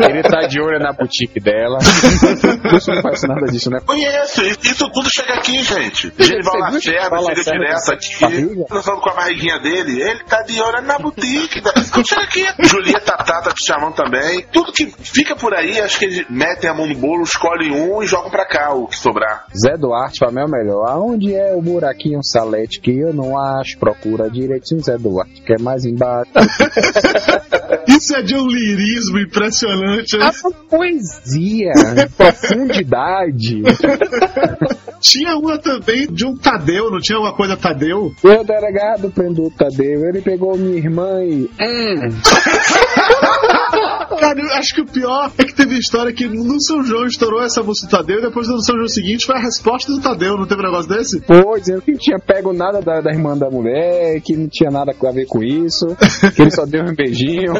[0.00, 1.78] Ele tá de olho na boutique dela.
[1.80, 3.78] Isso não faz nada disso, né?
[3.86, 6.12] Conheço, isso tudo chega aqui, gente.
[6.18, 8.64] Genival Lacerda chega Lacerda direto aqui, barriga?
[8.70, 10.02] dançando com a barriguinha dele.
[10.02, 11.60] Ele tá de olho na boutique.
[11.62, 12.44] da- Tudo chega aqui.
[12.60, 14.44] Julieta Tata tá te chamando também.
[14.52, 18.02] Tudo que fica por aí, acho que eles metem a mão no bolo, escolhem um
[18.02, 19.46] e jogam pra cá o que sobrar.
[19.56, 20.88] Zé Duarte, pra mim é o melhor.
[20.88, 23.78] Aonde é o buraquinho salete que eu não acho?
[23.78, 26.30] Procura direitinho Zé Duarte, que é mais embaixo.
[27.88, 30.16] Isso é de um lirismo impressionante.
[30.16, 30.26] né?
[30.26, 31.72] A poesia,
[32.16, 33.62] profundidade.
[35.04, 38.14] Tinha uma também de um Tadeu, não tinha alguma coisa Tadeu?
[38.22, 41.50] O delegado prendeu o Tadeu, ele pegou minha irmã e.
[41.60, 42.08] Hum.
[44.18, 47.42] Cara, eu acho que o pior é que teve história que no São João estourou
[47.42, 50.36] essa música do Tadeu e depois no São João seguinte foi a resposta do Tadeu,
[50.36, 51.20] não teve um negócio desse?
[51.20, 54.70] Foi, dizendo que não tinha pego nada da, da irmã da mulher, que não tinha
[54.70, 55.86] nada a ver com isso,
[56.34, 57.52] que ele só deu um beijinho.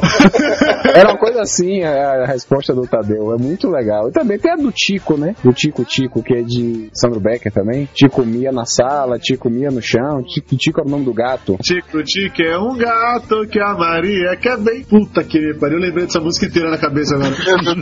[0.95, 4.09] Era uma coisa assim a, a resposta do Tadeu, é muito legal.
[4.09, 5.35] E também tem a do Tico, né?
[5.43, 7.89] Do Tico Tico, que é de Sandro Becker também.
[7.93, 11.59] Tico Mia na sala, Tico Mia no chão, Tico Tico é o nome do gato.
[11.63, 14.85] Tico Tico é um gato que a Maria quer bem.
[14.85, 17.35] Puta que pariu, eu lembrei dessa música inteira na cabeça agora.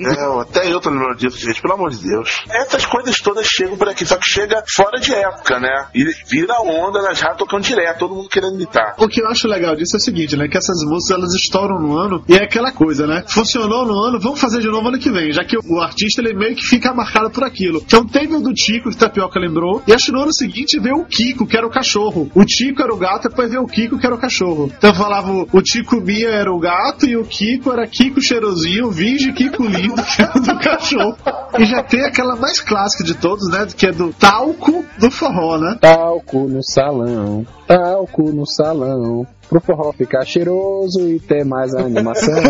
[0.00, 2.42] Não, até eu tô lembrando disso, gente, pelo amor de Deus.
[2.50, 5.86] Essas coisas todas chegam por aqui, só que chega fora de época, né?
[5.94, 8.94] E vira onda nas rádios tocando direto, todo mundo querendo imitar.
[8.98, 10.48] O que eu acho legal disso é o seguinte, né?
[10.48, 13.24] Que essas músicas elas estouram no ano e é aquela coisa, né?
[13.28, 16.34] Funcionou no ano, vamos fazer de novo ano que vem, já que o, artista ele
[16.34, 17.82] meio que fica marcado por aquilo.
[17.84, 20.96] Então teve o do Tico, que Tapioca lembrou, e acho que no ano seguinte veio
[20.96, 22.30] o Kiko, que era o cachorro.
[22.34, 24.70] O Tico era o gato, depois veio o Kiko, que era o cachorro.
[24.76, 28.90] Então falava o, o Tico Mia era o gato e o Kiko era Kiko cheirosinho,
[28.90, 29.94] Vinge Kiko lindo,
[30.44, 31.16] do cachorro.
[31.58, 33.66] E já tem aquela mais clássica de todos, né?
[33.76, 35.76] Que é do talco do forró, né?
[35.80, 39.26] Talco no salão, talco no salão.
[39.48, 42.34] Pro forró ficar cheiroso e ter mais animação.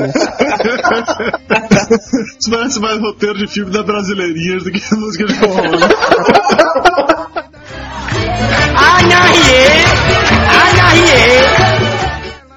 [2.39, 5.89] Isso parece mais roteiro de filme da Brasileirinhas do que música de forró, né?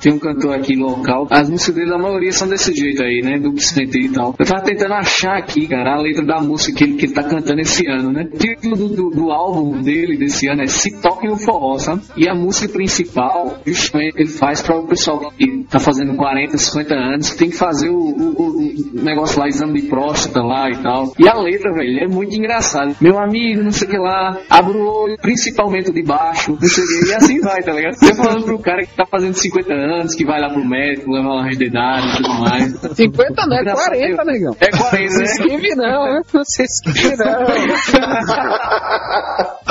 [0.02, 1.28] tem um cantor aqui local.
[1.30, 3.38] As músicas dele, a maioria são desse jeito aí, né?
[3.38, 4.36] Duplo sentido e tal.
[4.38, 7.24] Eu tava tentando achar aqui, cara, a letra da música que ele, que ele tá
[7.24, 8.24] cantando esse ano, né?
[8.24, 12.02] O título do, do, do álbum dele desse ano é Se Toque no Forró, sabe?
[12.18, 16.96] E a música principal, justamente, ele faz para o pessoal que tá fazendo 40, 50
[16.96, 20.78] anos, que tem que fazer o, o, o negócio lá, exame de próstata lá e
[20.82, 21.14] tal.
[21.20, 22.96] E a letra, velho, é muito engraçado.
[23.00, 26.68] Meu amigo, não sei o que lá, abre o olho, principalmente o de baixo, não
[26.68, 27.94] sei o que, e assim vai, tá ligado?
[27.96, 31.30] Você falando pro cara que tá fazendo 50 anos, que vai lá pro médico, leva
[31.30, 32.72] lá de idade e tudo mais.
[32.96, 34.28] 50 não, é Graças a 40, Deus.
[34.28, 34.56] negão.
[34.60, 35.24] É 40, Não se né?
[35.24, 36.22] esquive não, né?
[36.34, 37.46] Não se esquive não.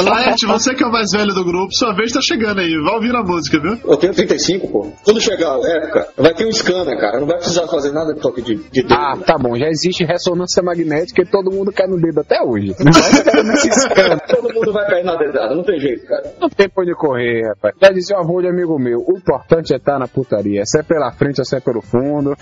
[0.00, 2.74] Laerte, você que é o mais velho do grupo, sua vez tá chegando aí.
[2.82, 3.78] Vai ouvir a música, viu?
[3.84, 4.92] Eu tenho 35, pô.
[5.04, 7.20] Quando chegar a época, vai ter um scanner, cara.
[7.20, 8.94] Não vai precisar fazer nada de toque de, de dedo.
[8.94, 12.74] Ah, tá bom, já existe ressonância magnética e todo mundo cai no dedo até hoje.
[12.80, 14.20] Não vai ficar nesse escândalo.
[14.28, 16.32] Todo mundo vai cair na dedada, não tem jeito, cara.
[16.40, 17.74] Não tem pra onde correr, rapaz.
[17.80, 20.64] Já dizia um avô de amigo meu, o importante é estar na putaria.
[20.64, 22.36] Se é pela frente ou se é pelo fundo.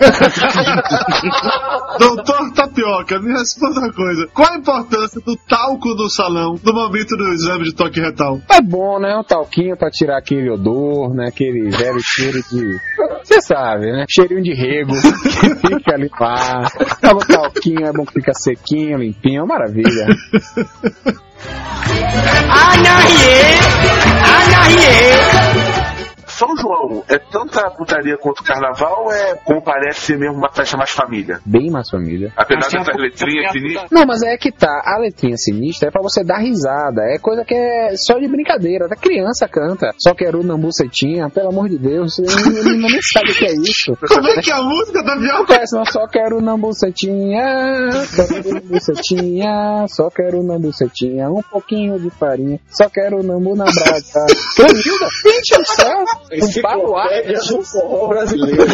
[1.98, 4.26] Doutor Tapioca, me responda uma coisa.
[4.32, 8.40] Qual a importância do talco no salão no momento do exame de toque retal?
[8.50, 9.16] É bom, né?
[9.16, 11.28] Um talquinho pra tirar aquele odor, né?
[11.28, 12.78] Aquele velho cheiro de.
[13.24, 14.04] Você sabe, né?
[14.08, 14.92] Cheirinho de rego
[15.40, 16.08] que fica ali.
[17.02, 20.06] Joga o talquinho, é bom que fica sequinho, limpinho, é maravilha.
[26.38, 30.48] São João é tanta putaria quanto o carnaval ou é, como parece ser mesmo uma
[30.52, 31.40] festa mais família?
[31.44, 32.32] Bem mais família.
[32.36, 33.82] Apesar dessas letrinhas fininhas.
[33.90, 34.82] Não, mas é que tá.
[34.84, 37.02] A letrinha sinistra é pra você dar risada.
[37.02, 38.86] É coisa que é só de brincadeira.
[38.86, 39.92] Da criança canta.
[39.98, 42.20] Só quero na bucetinha, pelo amor de Deus.
[42.20, 43.96] Ele nem sabe o que é isso.
[44.06, 45.46] Como é que é a música, Não Tapioca?
[45.46, 45.84] conhece, não.
[45.86, 47.90] Só quero na bucetinha.
[48.06, 49.86] Só quero na bucetinha.
[49.88, 51.28] Só quero na bucetinha.
[51.30, 52.60] Um pouquinho de farinha.
[52.70, 54.26] Só quero nambu na brasa.
[54.58, 56.04] Gente do céu.
[56.30, 56.36] Um.
[56.36, 58.64] Enciclopédia do forró brasileiro.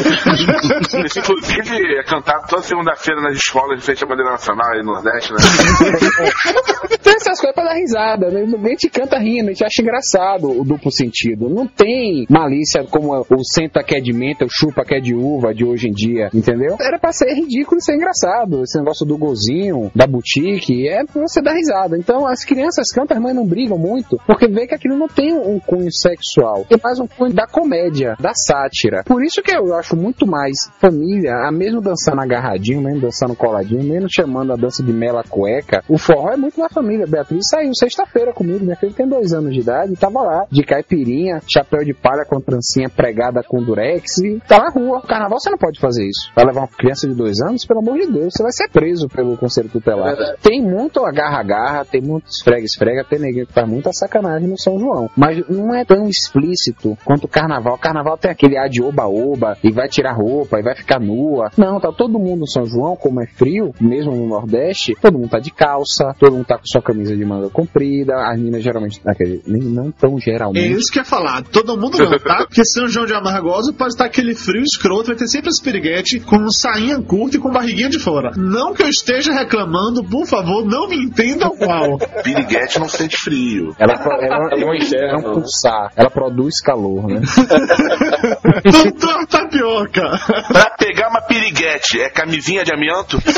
[1.04, 4.92] Isso, inclusive, é cantado toda segunda-feira nas escolas de frente à bandeira nacional e no
[4.92, 5.38] Nordeste, né?
[7.02, 8.42] Tem essas coisas pra dar risada, né?
[8.42, 11.48] A gente canta rindo, a gente acha engraçado o duplo sentido.
[11.48, 15.14] Não tem malícia como o senta que é de menta, o chupa que é de
[15.14, 16.76] uva de hoje em dia, entendeu?
[16.80, 18.62] Era pra ser ridículo e ser engraçado.
[18.62, 21.96] Esse negócio do golzinho, da boutique, é pra você dar risada.
[21.96, 25.32] Então as crianças cantam, as mães não brigam muito, porque vê que aquilo não tem
[25.32, 26.64] um cunho sexual.
[26.68, 29.02] Tem mais um cunho da comédia, da sátira.
[29.04, 33.83] Por isso que eu acho muito mais família, a mesmo dançando agarradinho, mesmo dançando coladinho,
[33.83, 37.07] mesmo chamando a dança de mela cueca, o forró é muito mais família.
[37.07, 41.40] Beatriz saiu sexta-feira comigo, minha filha tem dois anos de idade, tava lá, de caipirinha,
[41.46, 45.02] chapéu de palha com trancinha pregada com durex e tá na rua.
[45.02, 46.30] Carnaval você não pode fazer isso.
[46.35, 49.09] Vai levar uma criança de dois anos, pelo amor de Deus, você vai ser preso
[49.09, 50.16] pelo conselho tutelar.
[50.42, 55.09] Tem muito agarra-agarra, tem muito esfrega-esfrega, tem neguinho que faz muita sacanagem no São João.
[55.16, 57.76] Mas não é tão explícito quanto carnaval.
[57.76, 61.50] Carnaval tem aquele ar de oba-oba, e vai tirar roupa, e vai ficar nua.
[61.58, 65.30] Não, tá todo mundo no São João, como é frio, mesmo no Nordeste, todo mundo
[65.30, 69.00] tá de calça, todo mundo tá com sua camisa de manga comprida, as meninas geralmente,
[69.04, 70.72] aquele, nem não tão É geralmente.
[70.72, 71.42] isso que é falar.
[71.42, 72.44] Todo mundo não, tá?
[72.46, 76.20] Porque São João de Amargosa pode estar aquele frio escroto, vai ter sempre esse piriguete
[76.20, 78.30] com um sainha curta e com barriguinha de fora.
[78.36, 81.98] Não que eu esteja reclamando, por favor, não me entendam mal.
[82.22, 83.74] Piriguete não sente frio.
[83.78, 87.23] Ela, ela, ela, é um pulsar, ela produz calor, né?
[88.64, 90.10] Doutor Tapioca!
[90.48, 93.18] Pra pegar uma piriguete, é camisinha de amianto?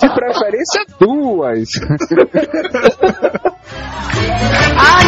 [0.00, 1.68] De preferência duas.
[4.78, 5.04] Tapioca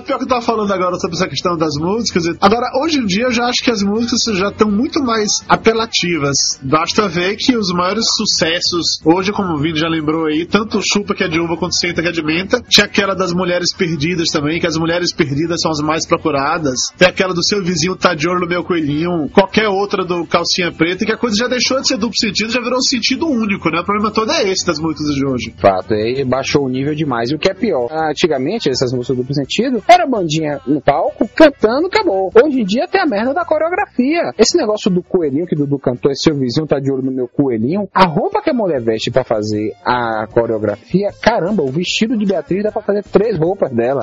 [0.00, 2.24] tá falando agora sobre essa questão das músicas.
[2.40, 6.58] Agora, hoje em dia, eu já acho que as músicas já estão muito mais apelativas.
[6.62, 11.14] Basta ver que os maiores sucessos, hoje, como o Vini já lembrou aí, tanto Chupa
[11.14, 12.62] que é de uva quanto Senta que é de menta.
[12.68, 16.90] Tinha aquela das mulheres perdidas também, que as mulheres perdidas são as mais procuradas.
[16.96, 19.28] Tem aquela do seu vizinho tá de olho no meu coelhinho.
[19.30, 22.60] Qualquer outra do calcinha preta, que a coisa já deixou de ser duplo sentido, já
[22.60, 23.80] virou um sentido único, né?
[23.80, 25.54] O problema todo é esse das músicas de hoje.
[25.58, 27.30] Fato, aí baixou o nível demais.
[27.30, 31.86] E o que é pior, antigamente, essas músicas duplo sentido, era bandinha no palco, cantando,
[31.86, 32.30] acabou.
[32.34, 34.32] Hoje em dia tem a merda da coreografia.
[34.38, 37.28] Esse negócio do coelhinho que Dudu cantou, esse seu vizinho tá de olho no meu
[37.28, 42.24] coelhinho, a roupa que a mulher veste pra fazer a coreografia, caramba, o vestido de
[42.24, 44.02] Beatriz dá pra fazer três roupas dela.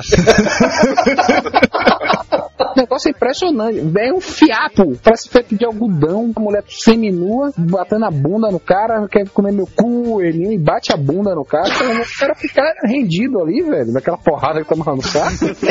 [2.74, 3.80] O negócio é impressionante.
[3.80, 6.32] Vem um fiapo, parece feito de algodão.
[6.34, 10.96] A mulher seminua, batendo a bunda no cara, quer comer meu coelhinho e bate a
[10.96, 11.68] bunda no cara.
[11.68, 15.02] O cara ficar rendido ali, velho, daquela porrada que toma no.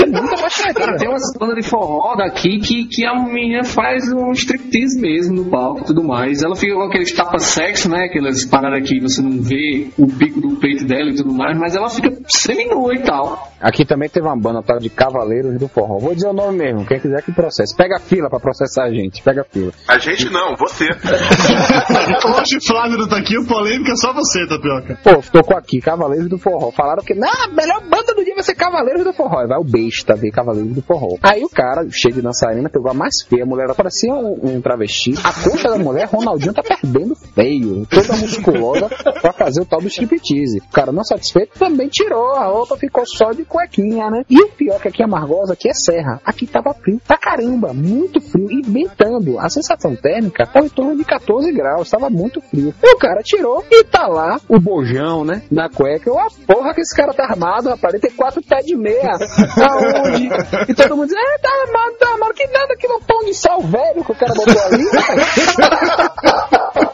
[0.02, 0.98] É muita baixaria.
[0.98, 5.46] Tem umas bandas de forró daqui que, que a menina faz um striptease mesmo no
[5.50, 6.42] palco e tudo mais.
[6.42, 8.06] Ela fica com aqueles tapa-sexo, né?
[8.06, 11.76] Aquelas paradas que você não vê o bico do peito dela e tudo mais, mas
[11.76, 13.52] ela fica seminua e tal.
[13.60, 15.99] Aqui também teve uma banda tal de Cavaleiros do Forró.
[15.99, 17.76] Vou dizer o nome mesmo, quem quiser que processe.
[17.76, 19.72] Pega a fila pra processar a gente, pega a fila.
[19.88, 20.86] A gente não, você.
[22.41, 24.97] Hoje Flávio não tá aqui, o polêmica é só você, Tapioca.
[25.04, 26.72] Pô, tocou aqui, Cavaleiros do Forró.
[26.72, 29.45] Falaram que, não, a melhor banda do dia vai ser Cavaleiros do Forró.
[29.47, 31.17] Vai o besta ver Cavaleiros do Forró.
[31.21, 33.43] Aí o cara, cheio de dançarina, pegou a mais feia.
[33.43, 35.13] A mulher parecia um, um travesti.
[35.23, 37.86] A coxa da mulher, Ronaldinho tá perdendo feio.
[37.88, 38.89] Toda musculosa
[39.21, 40.59] pra fazer o tal do striptease.
[40.59, 44.23] O cara não satisfeito também tirou a roupa, ficou só de cuequinha, né?
[44.29, 46.21] E o pior que aqui é Amargosa, aqui é serra.
[46.25, 49.39] Aqui tava frio pra caramba, muito frio e ventando.
[49.39, 52.73] A sensação térmica foi em torno de 14 graus, tava muito frio.
[52.84, 55.41] E o cara tirou e tá lá o bojão, né?
[55.51, 56.09] Na cueca.
[56.09, 57.93] Eu, a porra que esse cara tá armado, rapaz.
[57.93, 59.11] Ele tem quatro pés de meia.
[59.72, 60.30] Aonde?
[60.67, 62.34] E todo mundo diz, é, tá armado, tá armado.
[62.34, 64.84] Que nada que não pão de sal velho que o cara botou ali.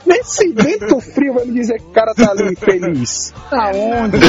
[0.05, 3.34] Nesse vento frio vai me dizer que o cara tá ali feliz.
[3.51, 4.17] Aonde?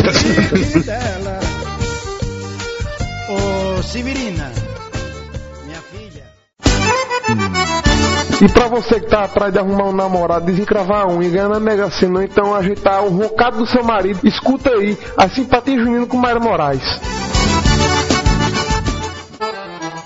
[3.28, 4.50] Ô, Severina,
[5.64, 6.24] minha filha.
[8.42, 11.48] E pra você que tá atrás de arrumar um namorado, desencravar a unha e ganhar
[11.48, 15.78] na Mega Sena, ou então ajeitar o rocado do seu marido, escuta aí, a simpatia
[15.78, 16.82] junina com Mayra Moraes.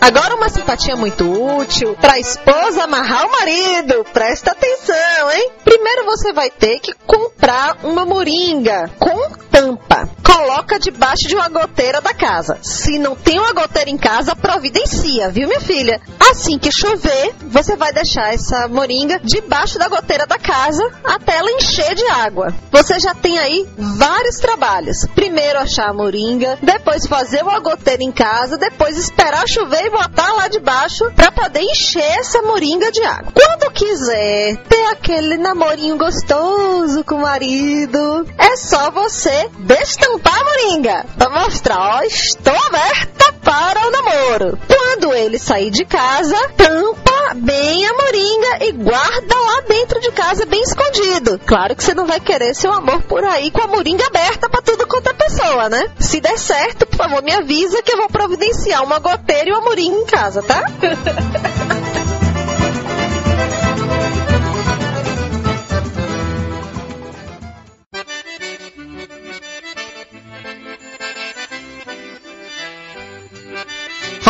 [0.02, 4.04] Agora uma simpatia muito útil pra esposa amarrar o marido.
[4.12, 5.52] Presta atenção, hein?
[5.62, 10.08] Primeiro você vai ter que comprar uma moringa com tampa.
[10.24, 12.58] Coloca debaixo de uma goteira da casa.
[12.62, 16.00] Se não tem uma goteira em casa, providencia, viu, minha filha?
[16.18, 21.52] Assim que chover, você vai deixar essa moringa debaixo da goteira da casa até ela
[21.52, 22.52] encher de água.
[22.72, 25.06] Você já tem aí vários trabalhos.
[25.14, 30.32] Primeiro achar a moringa, depois fazer uma goteira em casa, depois esperar chover e botar
[30.32, 33.32] lá debaixo para poder encher essa moringa de água.
[33.32, 41.06] Quando quiser ter aquele namorinho gostoso com o marido, é só você destampar a moringa
[41.16, 44.58] para mostrar, ó, estou aberta para o namoro.
[44.66, 50.46] Quando ele sair de casa, tampa bem a moringa e guarda lá dentro de casa
[50.46, 51.40] bem escondido.
[51.46, 54.62] Claro que você não vai querer seu amor por aí com a moringa aberta para
[54.62, 55.90] tudo quanto é pessoa, né?
[55.98, 59.62] Se der certo, por favor, me avisa que eu vou providenciar uma goteira e uma
[59.62, 60.64] moringa em casa, tá?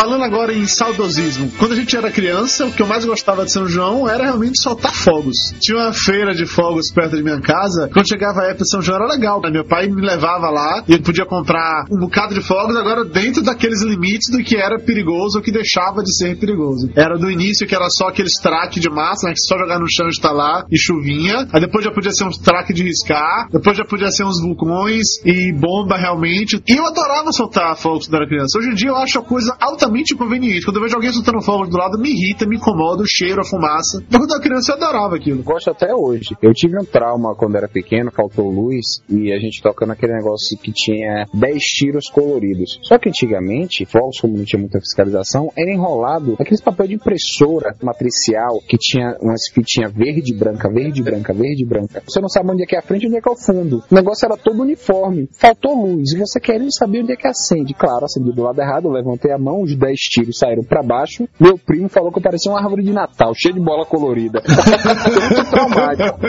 [0.03, 3.53] Falando agora em saudosismo, quando a gente era criança, o que eu mais gostava de
[3.53, 5.55] São João era realmente soltar fogos.
[5.61, 7.87] Tinha uma feira de fogos perto de minha casa.
[7.87, 9.39] Quando chegava a época de São João era legal.
[9.41, 9.49] né?
[9.49, 13.81] Meu pai me levava lá e podia comprar um bocado de fogos, agora dentro daqueles
[13.81, 16.91] limites do que era perigoso ou que deixava de ser perigoso.
[16.97, 19.89] Era do início que era só aqueles traque de massa, né, que só jogar no
[19.89, 21.47] chão e instalar e chuvinha.
[21.53, 25.23] Aí depois já podia ser uns traque de riscar, depois já podia ser uns vulcões
[25.23, 26.61] e bomba realmente.
[26.67, 28.59] E eu adorava soltar fogos quando era criança.
[28.59, 30.65] Hoje em dia eu acho a coisa altamente inconveniente.
[30.65, 33.45] Quando eu vejo alguém soltando fogo do lado, me irrita, me incomoda o cheiro, a
[33.45, 34.03] fumaça.
[34.09, 35.43] Mas quando eu era criança eu adorava aquilo.
[35.43, 36.35] Gosto até hoje.
[36.41, 40.57] Eu tive um trauma quando era pequeno, faltou luz e a gente tocando aquele negócio
[40.57, 42.79] que tinha 10 tiros coloridos.
[42.83, 47.75] Só que antigamente, fogos, como não tinha muita fiscalização, era enrolado aqueles papel de impressora
[47.81, 52.03] matricial que tinha umas fitinhas verde, branca, verde, branca, verde, branca.
[52.07, 53.37] Você não sabe onde é que é a frente e onde é que é o
[53.37, 53.83] fundo.
[53.89, 55.29] O negócio era todo uniforme.
[55.33, 57.73] Faltou luz e você querendo saber onde é que acende.
[57.73, 61.27] Claro, acendi do lado errado, levantei a mão, os 10 tiros saíram pra baixo.
[61.39, 64.41] Meu primo falou que eu parecia uma árvore de Natal, cheia de bola colorida.
[64.47, 66.19] Muito traumático.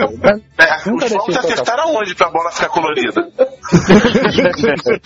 [0.59, 3.29] É, Nunca os fogos acertaram onde pra bola ficar colorida?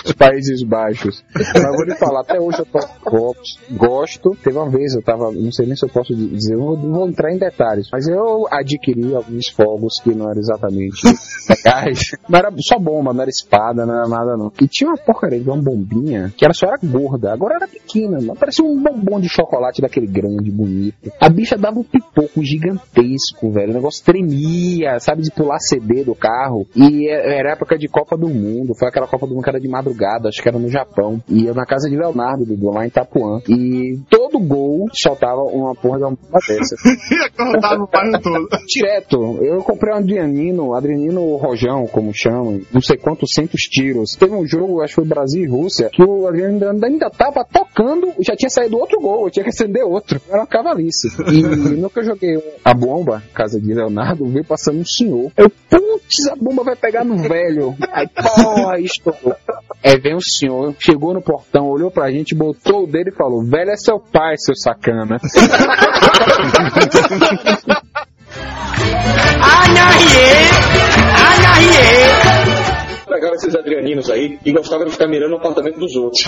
[0.05, 1.25] Os Países Baixos.
[1.35, 3.37] Mas vou lhe falar, até hoje eu toco
[3.73, 4.31] gosto.
[4.43, 7.09] Teve uma vez, eu tava, não sei nem se eu posso dizer, eu não vou
[7.09, 11.01] entrar em detalhes, mas eu adquiri alguns fogos que não eram exatamente
[11.49, 12.11] legais.
[12.29, 14.53] Não era só bomba, não era espada, não era nada não.
[14.61, 18.19] E tinha uma porcaria de uma bombinha que era só era gorda, agora era pequena,
[18.21, 21.12] mas parecia um bombom de chocolate daquele grande, bonito.
[21.20, 23.70] A bicha dava um pipoco gigantesco, velho.
[23.70, 26.66] O negócio tremia, sabe, de pular CD do carro.
[26.74, 28.74] E era época de Copa do Mundo.
[28.74, 31.22] Foi aquela Copa do Mundo que era de madrugada, acho que era no Japão.
[31.28, 33.41] E eu na casa de Leonardo, Dudu, lá em Itapuã.
[33.49, 36.76] E todo gol soltava uma porra de uma dessa.
[37.11, 38.49] E acordava o bairro todo.
[38.66, 39.39] Direto.
[39.43, 44.16] Eu comprei um Adrianino, Adrianino Rojão, como chamam, não sei quantos centos tiros.
[44.18, 47.45] Teve um jogo, acho que foi Brasil e Rússia, que o Adriano ainda, ainda tava
[47.45, 50.20] tocando, já tinha saído outro gol, eu tinha que acender outro.
[50.29, 51.09] Era uma cavalice.
[51.33, 51.43] E
[51.76, 55.33] no que eu joguei a bomba, casa de Leonardo, veio passando um senhor.
[55.37, 57.74] Eu, putz, a bomba vai pegar no velho.
[57.93, 59.35] Aí, pô, Porra, estourou.
[59.83, 63.43] Aí vem o senhor, chegou no portão, olhou pra gente, botou o dedo e falou:
[63.45, 65.18] Velho é seu pai, seu sacana.
[73.09, 76.23] Pegava esses adrianinos aí e gostava de ficar mirando o apartamento dos outros.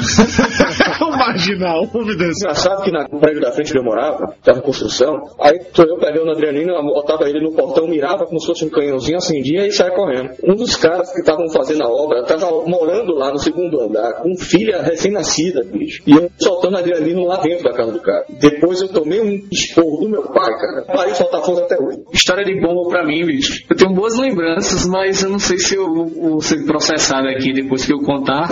[1.03, 2.45] um marginal, convidência.
[2.45, 5.83] Engraçado que na no prédio da frente onde eu morava, tava em construção, aí tô
[5.83, 9.67] eu pegando o Adrianino, botava ele no portão, mirava como se fosse um canhãozinho, acendia
[9.67, 10.31] e saia correndo.
[10.45, 14.37] Um dos caras que estavam fazendo a obra tava morando lá no segundo andar, com
[14.37, 16.03] filha recém-nascida, bicho.
[16.07, 18.25] E eu soltando Adrianino lá dentro da casa do cara.
[18.29, 20.85] Depois eu tomei um esporro do meu pai, cara.
[20.87, 22.03] Parei de soltar fogo até hoje.
[22.13, 23.65] História de bomba pra mim, bicho.
[23.69, 27.85] Eu tenho boas lembranças, mas eu não sei se eu vou ser processado aqui depois
[27.85, 28.49] que eu contar.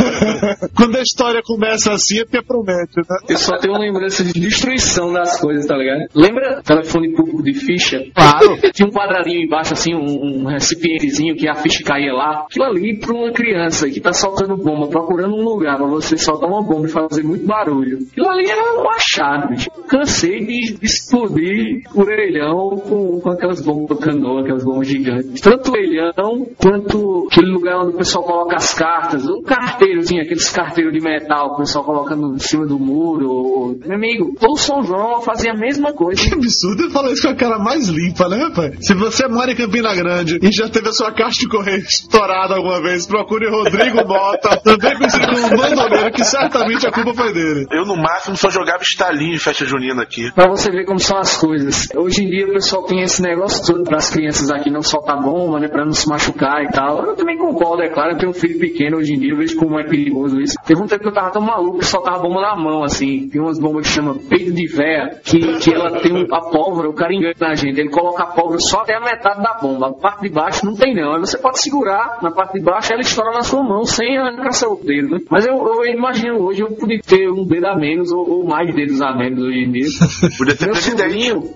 [0.74, 3.18] Quando a história começa assim é porque promete, né?
[3.28, 6.08] Eu só tenho lembrança de destruição das coisas, tá ligado?
[6.14, 8.02] Lembra telefone público de ficha?
[8.14, 8.58] Claro.
[8.72, 12.46] Tinha um quadradinho embaixo, assim, um, um recipientezinho que a ficha caía lá.
[12.50, 16.48] Aquilo ali pra uma criança que tá soltando bomba, procurando um lugar pra você soltar
[16.48, 17.98] uma bomba e fazer muito barulho.
[18.10, 19.70] Aquilo ali era um achado, bicho.
[19.86, 25.40] Cansei de explodir o orelhão com, com aquelas bombas canoa, aquelas bombas gigantes.
[25.42, 29.26] Tanto o orelhão quanto aquele lugar onde o pessoal coloca as cartas.
[29.28, 33.30] Um carteirozinho, aqueles carteiros de metal que o pessoal coloca no, em cima do muro.
[33.30, 36.20] ou- Meu amigo, todo São João fazia a mesma coisa.
[36.22, 38.76] Que absurdo eu falar isso com a cara mais limpa, né, rapaz?
[38.86, 42.54] Se você mora em Campina Grande e já teve a sua caixa de correio estourada
[42.56, 47.66] alguma vez, procure Rodrigo Mota, também conhecido como bandoleiro, que certamente a culpa foi dele.
[47.70, 50.30] Eu, no máximo, só jogava estalinho em festa junina aqui.
[50.32, 51.88] Pra você ver como são as coisas.
[51.96, 55.20] Hoje em dia o pessoal tem esse negócio todo para as crianças aqui não soltar
[55.20, 55.68] bomba, né?
[55.68, 57.04] Pra não se machucar e tal.
[57.04, 58.12] Eu também concordo, é claro.
[58.12, 60.54] Eu tenho um filho pequeno hoje em dia, eu vejo como é perigoso isso.
[60.64, 63.28] Teve um tempo que eu tava tão maluco que soltava bomba na mão, assim.
[63.28, 66.88] Tem umas bombas que chama peito de véia, que, que ela tem um- a pólvora,
[66.88, 67.78] o cara engana a gente.
[67.80, 69.88] Ele coloca a pólvora só até a metade da bomba.
[69.88, 71.14] A parte de baixo não tem não.
[71.14, 74.52] Aí você pode segurar na parte de baixo ela estoura na sua mão sem arrancar
[74.52, 75.18] seu dedo, né?
[75.30, 78.74] Mas eu, eu imagino hoje eu podia ter um dedo a menos ou, ou mais
[78.74, 79.86] dedos a menos hoje em dia.
[80.38, 81.54] Podia ter Meu presidente.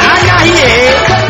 [0.00, 1.25] Sobrinho.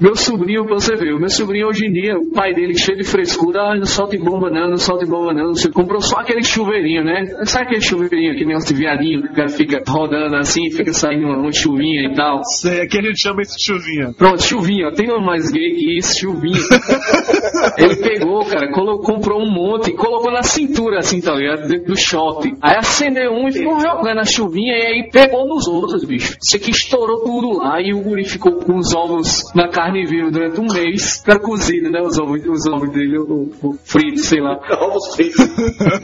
[0.00, 3.62] Meu sobrinho, você o meu sobrinho hoje em dia, o pai dele cheio de frescura,
[3.62, 5.54] ah, não solte bomba não, não solte bomba não.
[5.54, 7.24] Você comprou só aquele chuveirinho, né?
[7.44, 11.26] Sabe aquele chuveirinho, aquele negócio de viadinho, que o cara fica rodando assim, fica saindo
[11.26, 12.42] uma, uma chuvinha e tal.
[12.44, 14.12] Sei, aqui a gente chama isso de chuvinha.
[14.18, 16.58] Pronto, chuvinha, tem nome mais gay que isso, chuvinha.
[17.78, 21.68] Ele pegou, cara, colo- comprou um monte, colocou na cintura, assim, tá ligado?
[21.68, 22.52] Dentro do shot.
[22.60, 26.36] Aí acendeu um e ficou jogando a chuvinha e aí pegou nos outros, bicho.
[26.44, 30.30] Isso aqui estourou tudo lá e o guri ficou com os ovos na carne viva
[30.30, 32.00] durante um mês, pra cozido, né?
[32.00, 34.58] Os ovos, os ovos dele, o, o frito, sei lá.
[34.80, 35.46] Ovos fritos.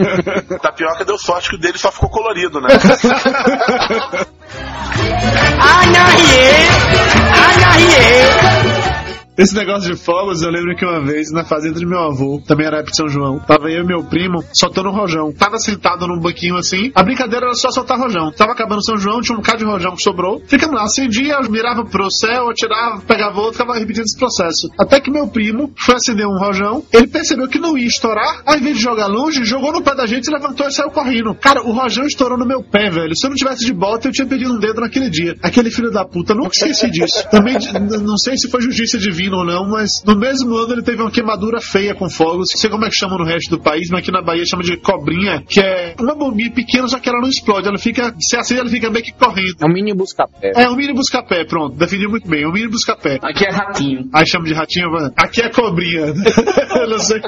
[0.60, 2.68] Tapioca deu sorte que o dele só ficou colorido, né?
[9.40, 12.66] Esse negócio de fogos, eu lembro que uma vez na fazenda de meu avô, também
[12.66, 15.32] era época de São João, tava eu e meu primo soltando rojão.
[15.32, 18.30] Tava sentado num banquinho assim, a brincadeira era só soltar rojão.
[18.32, 20.42] Tava acabando São João, tinha um bocado de rojão que sobrou.
[20.46, 24.68] Ficamos lá, acendia, mirava pro céu, atirava, pegava outro, ficava repetindo esse processo.
[24.78, 28.58] Até que meu primo foi acender um rojão, ele percebeu que não ia estourar, ao
[28.58, 31.34] invés de jogar longe, jogou no pé da gente, levantou e saiu correndo.
[31.36, 33.16] Cara, o rojão estourou no meu pé, velho.
[33.16, 35.34] Se eu não tivesse de bota, eu tinha perdido um dedo naquele dia.
[35.42, 37.26] Aquele filho da puta, nunca esqueci disso.
[37.30, 37.56] Também,
[38.02, 41.10] não sei se foi justiça divina ou não, mas no mesmo ano ele teve uma
[41.10, 42.50] queimadura feia com fogos.
[42.52, 44.62] Não sei como é que chama no resto do país, mas aqui na Bahia chama
[44.62, 47.68] de cobrinha, que é uma bombinha pequena, só que ela não explode.
[47.68, 49.56] Ela fica, se acende, ela fica meio que correndo.
[49.60, 50.52] É um mini busca-pé.
[50.54, 52.42] É um mini busca-pé, pronto, definiu muito bem.
[52.42, 53.18] É um mini busca-pé.
[53.22, 54.08] Aqui é ratinho.
[54.12, 55.12] Aí chama de ratinho, mano.
[55.16, 56.06] Aqui é cobrinha.
[56.76, 57.20] eu não sei.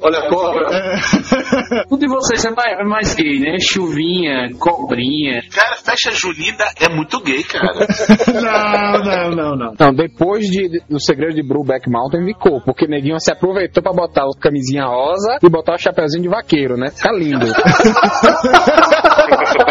[0.00, 0.68] Olha a cobra.
[0.74, 1.84] É.
[1.88, 3.56] Tudo de vocês é mais, é mais gay, né?
[3.60, 5.42] Chuvinha, cobrinha.
[5.52, 7.72] Cara, festa junina é muito gay, cara.
[8.34, 9.74] não, não, não, não.
[9.78, 13.92] Não, depois de, de- do segredo de Brubeck Mountain ficou, porque neguinho se aproveitou pra
[13.92, 16.90] botar o camisinha rosa e botar o chapeuzinho de vaqueiro, né?
[16.90, 17.46] Fica lindo.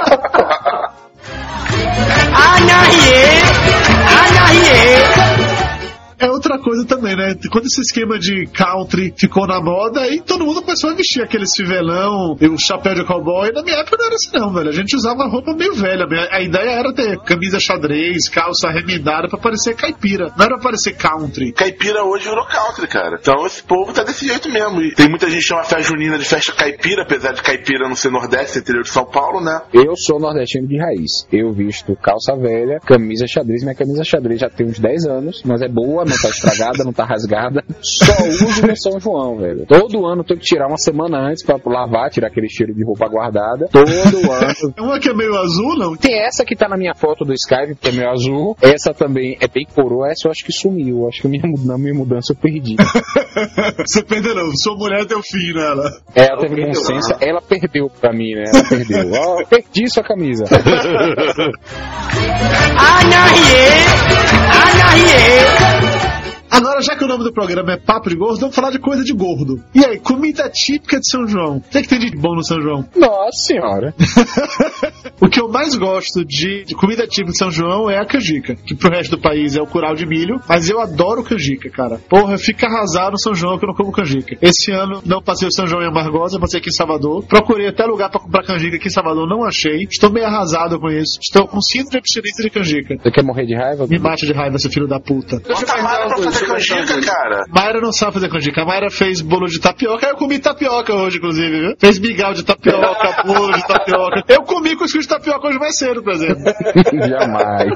[6.20, 7.36] É outra coisa também, né?
[7.52, 11.52] Quando esse esquema de country ficou na moda, aí todo mundo começou a vestir aqueles
[11.56, 13.52] fivelão e o chapéu de cowboy.
[13.52, 14.70] Na minha época não era assim, não, velho.
[14.70, 16.08] A gente usava roupa meio velha.
[16.32, 20.34] A ideia era ter camisa xadrez, calça remendada pra parecer caipira.
[20.36, 21.52] Não era pra parecer country.
[21.54, 23.18] Caipira hoje virou country, cara.
[23.22, 24.82] Então esse povo tá desse jeito mesmo.
[24.82, 27.88] E tem muita gente que chama a festa junina de festa caipira, apesar de caipira
[27.88, 29.62] não ser nordeste, interior de São Paulo, né?
[29.72, 31.28] Eu sou nordestino de raiz.
[31.32, 33.62] Eu visto calça velha, camisa xadrez.
[33.62, 36.84] Minha camisa xadrez já tem uns 10 anos, mas é boa, não tá estragada.
[36.84, 37.64] não tá rasgada.
[37.82, 39.66] Só uso no São João, velho.
[39.66, 42.84] Todo ano eu tenho que tirar uma semana antes pra lavar, tirar aquele cheiro de
[42.84, 43.68] roupa guardada.
[43.72, 44.74] Todo ano.
[44.80, 45.96] Uma que é meio azul, não?
[45.96, 48.58] Tem essa que tá na minha foto do Skype, que é meio azul.
[48.62, 50.10] Essa também é bem coroa.
[50.10, 51.08] Essa eu acho que sumiu.
[51.08, 52.76] Acho que minha, na minha mudança eu perdi.
[53.86, 54.52] Você perdeu, não.
[54.56, 55.90] Sua mulher deu fim nela.
[56.16, 58.46] É, ela teve consciência, ela perdeu pra mim, né?
[58.54, 59.12] Ela perdeu.
[59.12, 60.46] Ó, eu perdi sua camisa.
[65.98, 66.27] Yeah.
[66.50, 69.04] Agora, já que o nome do programa é Papo de Gordo, vamos falar de coisa
[69.04, 69.64] de gordo.
[69.74, 71.58] E aí, comida típica de São João.
[71.58, 72.86] O que, é que tem de bom no São João?
[72.96, 73.94] Nossa senhora.
[75.20, 78.56] O que eu mais gosto de, de comida típica de São João é a canjica,
[78.56, 82.00] que pro resto do país é o curau de milho, mas eu adoro canjica, cara.
[82.08, 84.38] Porra, fica arrasado no São João que eu não como canjica.
[84.42, 87.26] Esse ano não passei o São João em Amargosa, passei aqui em Salvador.
[87.26, 89.88] Procurei até lugar pra comprar canjica aqui em Salvador, não achei.
[89.90, 91.18] Estou meio arrasado com isso.
[91.20, 92.96] Estou com síndrome de abstinência de canjica.
[93.02, 93.88] Você quer morrer de raiva?
[93.88, 95.40] Me mate de raiva, seu filho da puta.
[95.40, 97.46] Bota a Mara pra fazer canjica, cara.
[97.50, 98.62] Mayra não sabe fazer canjica.
[98.62, 100.08] A Mayra fez bolo de tapioca.
[100.08, 101.76] Eu comi tapioca hoje, inclusive, viu?
[101.80, 104.24] Fez migal de tapioca, bolo de tapioca.
[104.28, 106.44] Eu comi cuscuz de tapioca hoje mais cedo, por exemplo.
[107.08, 107.70] Jamais.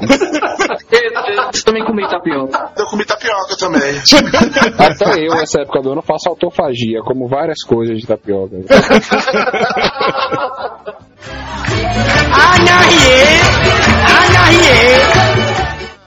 [0.91, 2.71] Eu também comi tapioca.
[2.77, 3.81] Eu comi tapioca também.
[4.77, 8.57] Até eu, nessa época do ano, faço autofagia, como várias coisas de tapioca.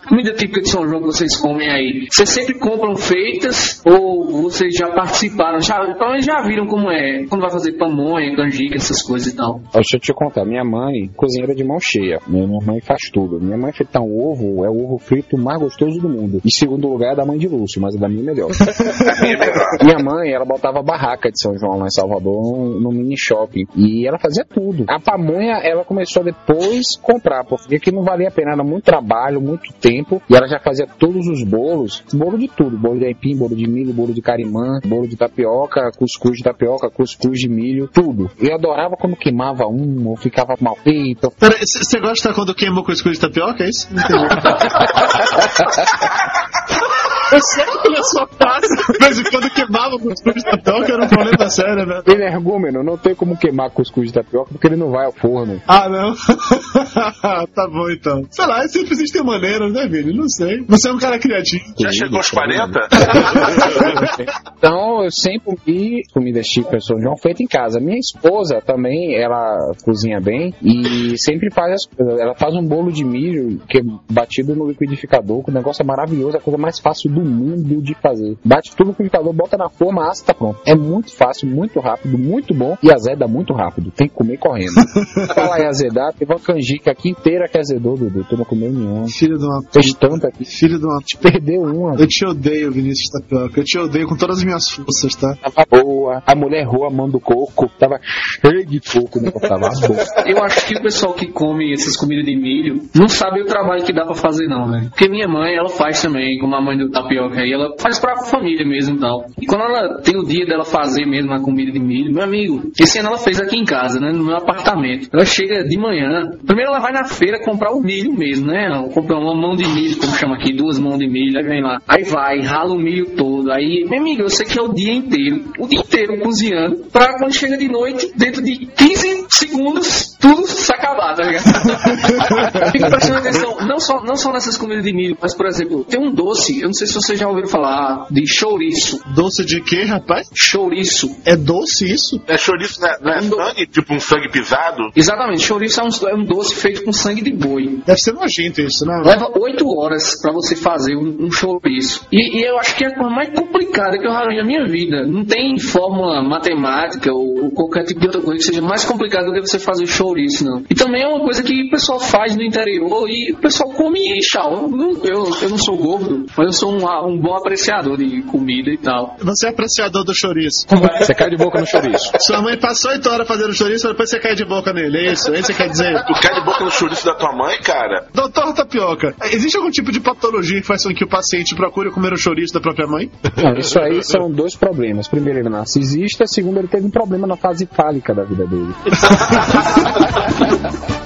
[0.09, 2.07] Comida típica de São João que vocês comem aí.
[2.11, 5.61] Vocês sempre compram feitas ou vocês já participaram?
[5.61, 7.25] Já, pelo menos já viram como é?
[7.29, 9.61] Quando vai fazer pamonha, canjica, essas coisas e tal.
[9.73, 12.21] Deixa eu te contar, minha mãe, cozinheira de mão cheia.
[12.27, 13.41] Minha mãe faz tudo.
[13.41, 16.41] Minha mãe frita um ovo, é o ovo frito mais gostoso do mundo.
[16.45, 18.51] Em segundo lugar é da mãe de Lúcio, mas a da minha é melhor.
[19.83, 23.65] minha mãe, ela botava barraca de São João lá em Salvador, no, no mini shopping.
[23.77, 24.85] E ela fazia tudo.
[24.89, 28.85] A pamonha, ela começou a depois comprar, porque aqui não valia a pena, era muito
[28.85, 29.94] trabalho, muito tempo.
[30.29, 33.69] E ela já fazia todos os bolos, bolo de tudo, bolo de aipim, bolo de
[33.69, 38.31] milho, bolo de carimã, bolo de tapioca, cuscuz de tapioca, cuscuz de milho, tudo.
[38.39, 41.33] Eu adorava quando queimava um, ou ficava mal feito.
[41.39, 43.89] Você gosta quando queima o cuscuz de tapioca, é isso?
[43.93, 44.05] Não.
[47.33, 51.09] Eu sei que na sua casa, mas quando queimava o cuscuz de tapioca era um
[51.09, 52.03] problema sério, né?
[52.07, 55.61] Energúmeno, não tem como queimar cuscuz de tapioca porque ele não vai ao forno.
[55.67, 56.15] Ah, não?
[57.55, 58.23] tá bom então.
[58.31, 60.17] Sei lá, sempre existem maneiras, né, Vini?
[60.17, 60.65] Não sei.
[60.69, 61.65] Você é um cara criativo.
[61.81, 62.81] Já chegou aos 40?
[64.57, 67.79] Então eu sempre comi comidas típicas São João feita em casa.
[67.79, 72.21] Minha esposa também, ela cozinha bem e sempre faz as coisas.
[72.21, 75.87] Ela faz um bolo de milho que é batido no liquidificador, que o negócio é
[75.87, 78.37] maravilhoso, é a coisa mais fácil do mundo de fazer.
[78.45, 80.61] Bate tudo no liquidificador, bota na forma, assa, tá pronto.
[80.67, 83.91] É muito fácil, muito rápido, muito bom e azeda muito rápido.
[83.91, 84.75] Tem que comer correndo.
[85.35, 88.25] Falar em azedar, teve uma canjica aqui inteira que azedou, Dudu.
[88.25, 89.07] Tu não comeu nenhum.
[89.09, 90.45] Filho de uma Fez tanto aqui.
[90.45, 90.99] Filho de uma.
[91.21, 91.97] Perdeu uma.
[91.97, 93.61] Eu te odeio, Vinícius Tapioca.
[93.61, 95.35] Eu te odeio com todas as minhas forças, tá?
[95.37, 96.23] Tava boa.
[96.27, 97.69] A mulher errou a mão do coco.
[97.79, 99.31] Tava cheio de coco, né?
[99.31, 100.05] Tava boa.
[100.27, 103.85] Eu acho que o pessoal que come essas comidas de milho não sabe o trabalho
[103.85, 104.91] que dá pra fazer, não, velho.
[104.91, 108.25] Porque minha mãe, ela faz também, como a mãe do tapioca aí, ela faz pra
[108.25, 109.27] família mesmo e tal.
[109.41, 112.71] E quando ela tem o dia dela fazer mesmo a comida de milho, meu amigo,
[112.79, 114.13] esse ano ela fez aqui em casa, né?
[114.13, 115.09] No meu apartamento.
[115.13, 118.67] Ela chega de manhã, primeiro ela vai na feira comprar o milho mesmo, né?
[118.67, 121.63] Ela compra uma mão de milho, como chama aqui, duas mãos de milho, aí vem
[121.63, 121.81] lá.
[121.89, 123.34] Aí vai, rala o milho todo.
[123.51, 127.19] Aí, meu amigo, eu sei que é o dia inteiro, o dia inteiro cozinhando, pra
[127.19, 131.45] quando chega de noite, dentro de 15 segundos, tudo se acabar, tá ligado?
[132.73, 136.01] Fica prestando atenção, não só, não só nessas comidas de milho, mas, por exemplo, tem
[136.01, 139.01] um doce, eu não sei se vocês já ouviram falar, de chouriço.
[139.15, 140.29] Doce de quê, rapaz?
[140.35, 141.17] Chouriço.
[141.25, 142.21] É doce isso?
[142.27, 143.67] É chouriço, não é, não é sangue?
[143.67, 144.91] Tipo um sangue pisado?
[144.95, 147.81] Exatamente, chouriço é um, é um doce feito com sangue de boi.
[147.87, 149.03] Deve ser nojento isso, né?
[149.05, 152.07] Leva oito horas pra você fazer um, um chouriço.
[152.13, 154.65] E, e eu acho que é a coisa mais complicada que eu arranjo na minha
[154.67, 155.07] vida.
[155.07, 159.33] Não tem fórmula matemática ou, qualquer tipo de outra coisa que seja mais complicada do
[159.33, 160.63] que você fazer chouriço, não.
[160.71, 164.01] E também é uma coisa que o pessoal faz no interior e o pessoal come
[164.01, 164.53] e tchau.
[164.53, 168.23] Eu, não- eu, eu não sou gordo, mas eu sou um, um bom apreciador de
[168.23, 169.17] comida e tal.
[169.21, 170.67] Você é apreciador do chouriço.
[170.99, 172.11] Você cai de boca no chouriço.
[172.21, 175.33] Sua mãe passou oito horas fazendo chouriço, depois você cai de boca nele, é isso?
[175.33, 176.05] É isso que você quer dizer?
[176.07, 178.07] Tu cai de boca no chouriço da tua mãe, cara?
[178.15, 182.13] Doutor Tapioca, existe algum tipo de patologia que faz com que o paciente procure comer
[182.13, 183.11] o chouriço da própria mãe?
[183.43, 185.09] Não, isso aí são dois problemas.
[185.09, 186.27] Primeiro, ele é narcisista.
[186.27, 188.75] Segundo, ele teve um problema na fase fálica da vida dele.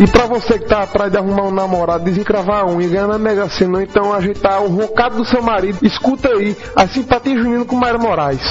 [0.00, 3.16] E pra você que tá atrás de arrumar um namorado, desencravar a unha, ganhar na
[3.16, 7.64] Mega Sena, ou então ajeitar o rocado do seu marido, escuta aí, a simpatia junina
[7.64, 8.42] com Mayra Moraes.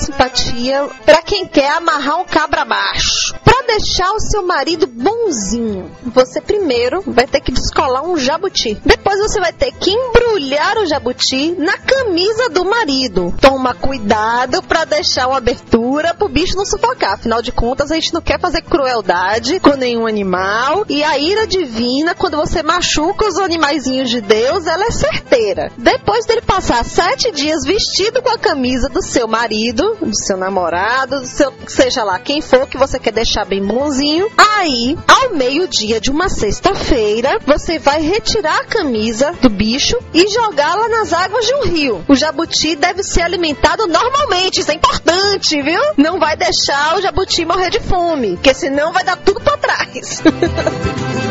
[0.00, 3.34] Simpatia pra quem quer amarrar um cabra baixo.
[3.44, 8.80] Pra deixar o seu marido bonzinho, você primeiro vai ter que descolar um jabuti.
[8.84, 13.34] Depois você vai ter que embrulhar o jabuti na camisa do marido.
[13.40, 17.14] Toma cuidado pra deixar uma abertura pro bicho não sufocar.
[17.14, 20.84] Afinal de contas, a gente não quer fazer crueldade com nenhum animal.
[20.88, 25.70] E a ira divina, quando você machuca os animaizinhos de Deus, ela é certeira.
[25.76, 31.20] Depois dele passar sete dias vestido com a camisa do seu marido, do seu namorado,
[31.20, 36.00] do seu, seja lá quem for que você quer deixar bem bonzinho, aí, ao meio-dia
[36.00, 41.54] de uma sexta-feira, você vai retirar a camisa do bicho e jogá-la nas águas de
[41.54, 42.04] um rio.
[42.08, 45.80] O jabuti deve ser alimentado normalmente, isso é importante, viu?
[45.96, 50.22] Não vai deixar o jabuti morrer de fome, porque senão vai dar tudo pra trás.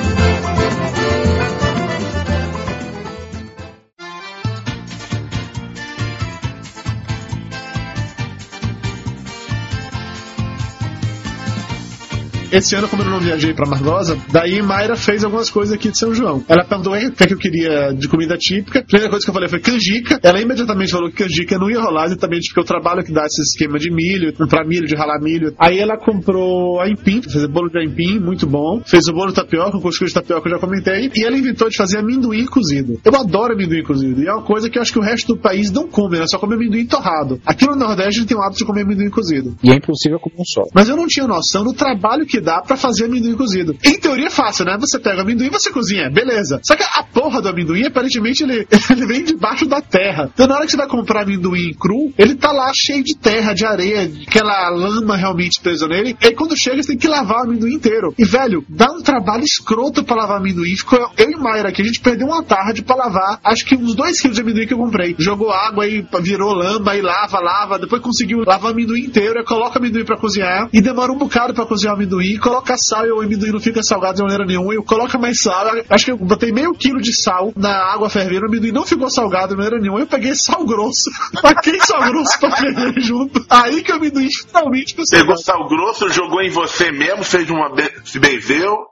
[12.52, 15.98] Esse ano, como eu não viajei pra Margosa, daí Mayra fez algumas coisas aqui de
[15.98, 16.44] São João.
[16.48, 18.80] Ela perguntou o que, é que eu queria de comida típica.
[18.80, 20.20] A primeira coisa que eu falei foi canjica.
[20.24, 23.42] Ela imediatamente falou que canjica não ia rolar, exatamente porque o trabalho que dá esse
[23.42, 25.54] esquema de milho, comprar milho, de ralar milho.
[25.60, 28.82] Aí ela comprou aipim, fez bolo de aipim, muito bom.
[28.84, 31.12] Fez o bolo de tapioca, o cuscuz de tapioca eu já comentei.
[31.16, 33.00] E ela inventou de fazer amendoim cozido.
[33.06, 34.24] Eu adoro amendoim cozido.
[34.24, 36.26] E é uma coisa que eu acho que o resto do país não come, né?
[36.28, 37.40] Só come amendoim torrado.
[37.46, 39.56] Aqui no Nordeste a gente tem o hábito de comer amendoim cozido.
[39.64, 40.64] E é impossível comer um só.
[40.74, 43.76] Mas eu não tinha noção do trabalho que dá pra fazer amendoim cozido.
[43.84, 44.78] Em teoria é fácil, né?
[44.80, 46.60] Você pega o amendoim e você cozinha, beleza.
[46.64, 50.30] Só que a porra do amendoim, aparentemente, ele, ele vem debaixo da terra.
[50.34, 53.54] Então na hora que você vai comprar amendoim cru, ele tá lá cheio de terra,
[53.54, 56.16] de areia, aquela lama realmente presa nele.
[56.22, 58.14] E aí quando chega, você tem que lavar o amendoim inteiro.
[58.18, 60.76] E velho, dá um trabalho escroto pra lavar amendoim.
[60.76, 63.96] Ficou eu e Mayra aqui, a gente perdeu uma tarde pra lavar, acho que uns
[63.96, 65.16] 2 quilos de amendoim que eu comprei.
[65.18, 67.80] Jogou água e virou lama e lava, lava.
[67.80, 70.70] Depois conseguiu lavar o amendoim inteiro, coloca o amendoim pra cozinhar.
[70.74, 73.82] E demora um bocado pra cozinhar o amendoim, coloca sal e o amendoim não fica
[73.82, 74.74] salgado de maneira nenhuma.
[74.74, 75.66] Eu coloca mais sal.
[75.90, 79.10] Acho que eu botei meio quilo de sal na água fervendo, o amendoim não ficou
[79.10, 80.00] salgado de maneira nenhuma.
[80.00, 81.10] Eu peguei sal grosso,
[81.42, 83.46] taquei sal grosso pra ferver junto.
[83.50, 87.74] Aí que o amendoim finalmente ficou Pegou sal grosso, jogou em você mesmo, fez uma.
[87.74, 87.92] Be...
[88.04, 88.90] se benzeu.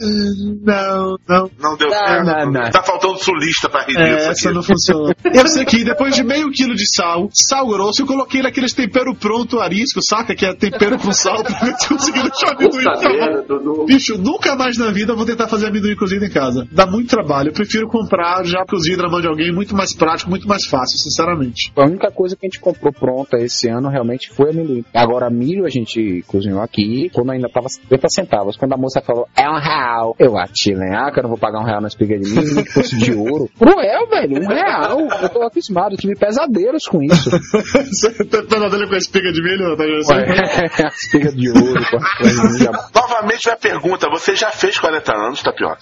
[0.00, 1.50] Não, não.
[1.58, 2.24] Não deu Não, certo.
[2.26, 2.70] não, não.
[2.70, 4.54] Tá faltando sulista pra rir É, disso essa aqui.
[4.56, 5.12] não funcionou.
[5.24, 9.14] Eu sei que depois de meio quilo de sal, sal grosso, eu coloquei naqueles tempero
[9.14, 10.34] pronto arisco, saca?
[10.34, 13.46] Que é tempero com sal pra ver se conseguir deixar o amendoim.
[13.46, 13.84] Dudu.
[13.86, 16.66] Bicho, nunca mais na vida eu vou tentar fazer amendoim cozido em casa.
[16.70, 17.48] Dá muito trabalho.
[17.48, 20.98] Eu prefiro comprar já cozido na mão de alguém, muito mais prático, muito mais fácil,
[20.98, 21.72] sinceramente.
[21.76, 24.84] A única coisa que a gente comprou pronta esse ano realmente foi amendoim.
[24.94, 28.56] Agora, milho a gente cozinhou aqui, quando ainda tava 50 centavos.
[28.56, 29.87] Quando a moça falou, é um real.
[30.18, 30.96] Eu ati, né?
[30.96, 32.96] Ah, que eu não vou pagar um real na espiga de milho, nem que fosse
[32.96, 33.48] de ouro.
[33.58, 35.00] Cruel, velho, um real.
[35.22, 37.30] Eu tô acostumado, eu tive pesadelos com isso.
[37.30, 39.84] Você tá pesadelo com a espiga de milho, tá
[40.14, 42.72] Ué, a espiga de ouro, com a coisa de milho.
[42.94, 45.78] Novamente a pergunta: você já fez 40 anos, Tapioca?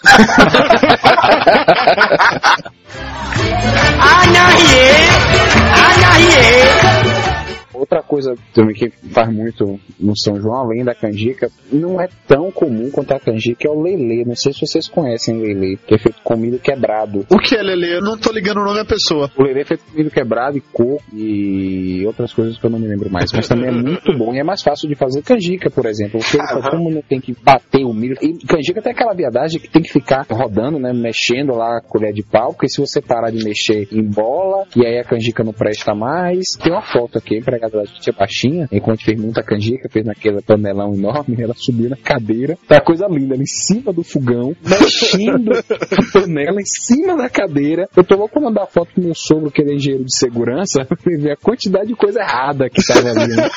[7.76, 12.50] Outra coisa também que faz muito no São João, além da canjica, não é tão
[12.50, 14.24] comum quanto a canjica, é o lelê.
[14.24, 17.26] Não sei se vocês conhecem o lelê, que é feito com milho quebrado.
[17.30, 17.96] O que é, Lele?
[17.96, 19.30] Eu não tô ligando o nome à pessoa.
[19.36, 22.78] O lelê é feito com milho quebrado e coco e outras coisas que eu não
[22.78, 23.30] me lembro mais.
[23.32, 26.20] Mas também é muito bom e é mais fácil de fazer canjica, por exemplo.
[26.20, 26.38] Porque
[26.70, 28.16] como não tem que bater o milho.
[28.22, 30.92] E canjica tem aquela viadagem que tem que ficar rodando, né?
[30.92, 34.84] Mexendo lá a colher de pau, porque se você parar de mexer em bola, e
[34.86, 36.56] aí a canjica não presta mais.
[36.62, 40.04] Tem uma foto aqui, a empregada da gente é baixinha, enquanto fez muita canjica, fez
[40.04, 44.54] naquele panelão enorme, ela subiu na cadeira, tá coisa linda, ela em cima do fogão,
[44.62, 47.88] mexendo a panela em cima da cadeira.
[47.96, 50.96] Eu tô louco mandar foto pro meu sogro, que ele é engenheiro de segurança, pra
[51.04, 53.36] ver a quantidade de coisa errada que tava ali.
[53.36, 53.48] Né?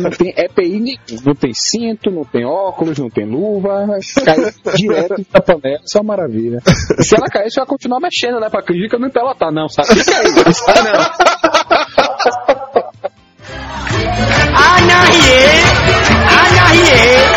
[0.00, 0.98] Não, tem EPI nenhum.
[1.24, 3.86] Não tem cinto, não tem óculos, não tem luva,
[4.24, 4.36] cai
[4.76, 6.58] direto da panela, isso é uma maravilha.
[6.98, 8.48] E se ela cair, você vai continuar mexendo, né?
[8.48, 9.88] Pra canjica não empelotar, não, sabe?
[9.88, 11.27] Fica aí, sai não.
[14.98, 15.62] 呀耶，
[16.26, 17.27] 哎呀耶。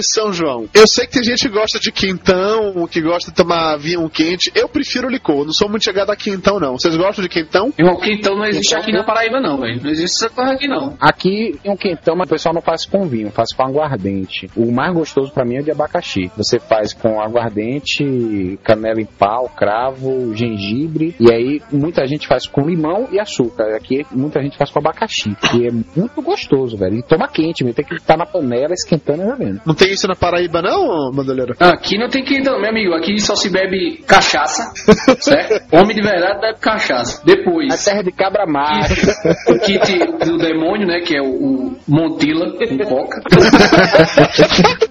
[0.00, 0.68] De São João.
[0.74, 4.50] Eu sei que tem gente que gosta de quentão, que gosta de tomar vinho quente.
[4.54, 5.44] Eu prefiro licor.
[5.44, 6.78] Não sou muito chegado a quentão, não.
[6.78, 7.72] Vocês gostam de quentão?
[7.78, 9.80] Irmão, quentão não existe aqui na Paraíba, não, velho.
[9.82, 10.96] Não existe essa coisa aqui, não.
[11.00, 14.50] Aqui tem um quentão, mas o pessoal não faz com vinho, faz com aguardente.
[14.56, 16.30] O mais gostoso pra mim é o de abacaxi.
[16.36, 22.62] Você faz com aguardente, canela em pau, cravo, gengibre, e aí muita gente faz com
[22.62, 23.74] limão e açúcar.
[23.76, 26.96] Aqui muita gente faz com abacaxi, que é muito gostoso, velho.
[26.96, 27.74] E toma quente, mesmo.
[27.74, 29.60] tem que estar na panela esquentando e bebendo.
[29.66, 31.54] Não tem isso na Paraíba, não, Bandoleiro?
[31.58, 32.94] Aqui não tem quinta, não, meu amigo.
[32.94, 34.72] Aqui só se bebe cachaça,
[35.20, 35.74] certo?
[35.74, 37.22] Homem de verdade bebe cachaça.
[37.24, 37.72] Depois.
[37.72, 39.10] A terra de cabra macho.
[39.48, 41.00] O kit do demônio, né?
[41.00, 43.20] Que é o, o Montila com coca.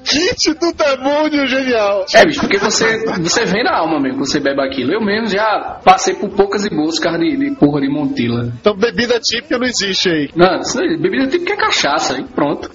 [0.03, 2.05] Kit do demônio genial.
[2.13, 4.93] É, bicho, porque você, você vem na alma mesmo quando você bebe aquilo.
[4.93, 8.51] Eu mesmo já passei por poucas e boas caras de, de porra de Montila.
[8.59, 10.29] Então bebida típica não existe aí.
[10.35, 10.59] Não,
[10.99, 12.69] bebida típica é cachaça, aí pronto.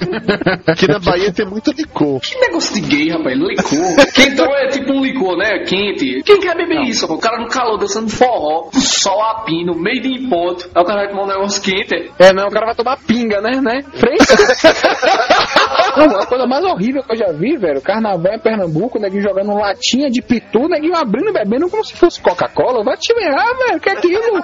[0.66, 2.03] Aqui na Bahia tem muito licor.
[2.20, 4.06] Que negócio de gay, rapaz, licor.
[4.14, 5.64] Quentão é tipo um licor, né?
[5.64, 6.22] Quente.
[6.24, 7.18] Quem quer beber isso, rapaz?
[7.18, 10.70] O cara no calor dançando forró, sol a pino, meio de em ponto.
[10.74, 12.12] Aí o cara vai tomar um negócio quente.
[12.18, 13.60] É, não, o cara vai tomar pinga, né?
[13.60, 13.82] né?
[13.94, 14.34] Fresco.
[15.96, 19.54] Não, a coisa mais horrível que eu já vi, velho, carnaval em Pernambuco, neguinho jogando
[19.54, 22.82] latinha de pitu, neguinho abrindo e bebendo como se fosse Coca-Cola.
[22.82, 24.42] Vai te ferrar, velho, que é aquilo?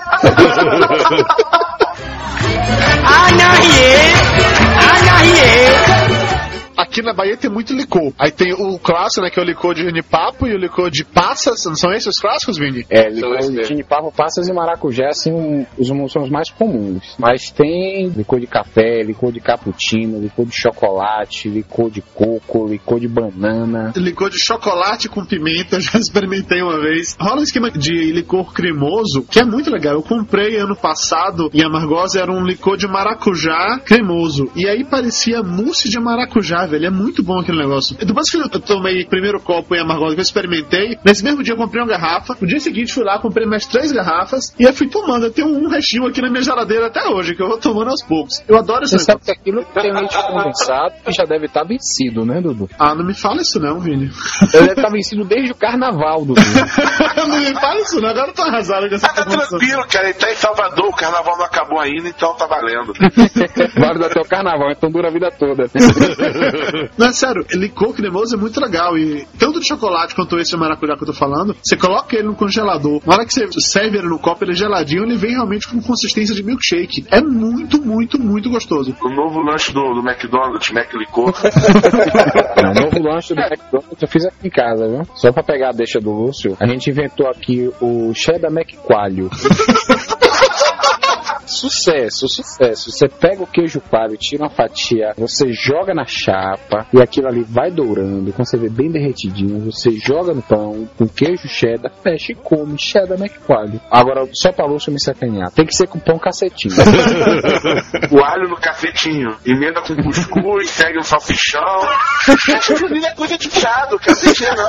[6.80, 8.12] Aqui na Bahia tem muito licor.
[8.18, 9.30] Aí tem o clássico, né?
[9.30, 11.64] Que é o licor de genipapo e o licor de passas.
[11.66, 12.86] Não são esses os clássicos, Vini?
[12.88, 17.14] É, licor de ginipapo, passas e maracujá, assim, um- os são os mais comuns.
[17.18, 22.98] Mas tem licor de café, licor de cappuccino, licor de chocolate, licor de coco, licor
[22.98, 23.92] de banana.
[23.96, 27.16] Licor de chocolate com pimenta, eu já experimentei uma vez.
[27.20, 29.94] Rola um esquema de licor cremoso, que é muito legal.
[29.94, 34.50] Eu comprei ano passado em Amargosa, era um licor de maracujá cremoso.
[34.56, 36.86] E aí parecia mousse de maracujá, velho.
[36.86, 37.96] É muito bom aquele negócio.
[37.98, 41.52] Depois que eu tomei o primeiro copo em Amargosa, que eu experimentei, nesse mesmo dia
[41.54, 42.36] eu comprei uma garrafa.
[42.40, 45.26] No dia seguinte fui lá, comprei mais três garrafas e eu fui tomando.
[45.26, 48.02] Eu tenho um restinho aqui na minha geladeira até hoje, que eu vou tomando aos
[48.02, 48.42] poucos.
[48.48, 49.34] Eu adoro esse Você sabe negócio.
[49.34, 52.68] que aquilo tem leite condensado que já deve estar vencido, né, Dudu?
[52.78, 54.10] Ah, não me fala isso não, Vini.
[54.54, 56.40] Ele deve estar vencido desde o carnaval, Dudu.
[57.16, 59.58] não me fala isso não, agora eu tô arrasado com essa Tá informação.
[59.58, 60.04] tranquilo, cara.
[60.10, 62.92] Ele tá em Salvador, o carnaval não acabou ainda, então tá valendo.
[63.78, 65.64] Vale até o carnaval, então dura a vida toda.
[66.96, 68.96] Não, é sério, licor cremoso é muito legal.
[68.96, 72.28] E tanto de chocolate quanto esse de maracujá que eu tô falando, você coloca ele
[72.28, 73.00] no congelador.
[73.06, 75.80] Na hora que você serve ele no copo, ele é geladinho, ele vem realmente com
[75.80, 77.06] consistência de milkshake.
[77.10, 78.94] É muito, muito, muito gostoso.
[79.02, 81.32] O novo lanche do, do McDonald's, Mac Licor.
[82.62, 85.02] Não, o novo lanche do McDonald's eu fiz aqui em casa, viu?
[85.14, 89.30] Só pra pegar a deixa do Lúcio, a gente inventou aqui o Cheddar McQualho.
[91.50, 92.90] Sucesso, sucesso.
[92.90, 97.42] Você pega o queijo coalho, tira uma fatia, você joga na chapa e aquilo ali
[97.42, 98.32] vai dourando.
[98.32, 102.78] Quando você vê bem derretidinho, você joga no pão com queijo cheddar, fecha e come
[102.78, 103.80] cheddar McQualho.
[103.90, 106.74] Agora, só pra Lúcio me sacanear, tem que ser com pão cacetinho.
[108.12, 109.36] o alho no cacetinho.
[109.44, 111.60] Emenda com cuscuz, segue um salsichão.
[112.78, 114.68] Junina é coisa de piado, cacetinho não.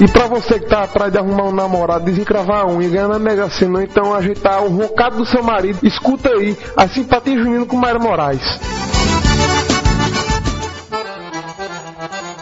[0.00, 3.18] E pra você que tá atrás de arrumar um namorado, desencravar unha e ganhar na
[3.18, 7.76] Mega Sena, então ajeitar o rocado do seu marido, escuta aí, a simpatia junina com
[7.76, 8.40] Mayra Moraes.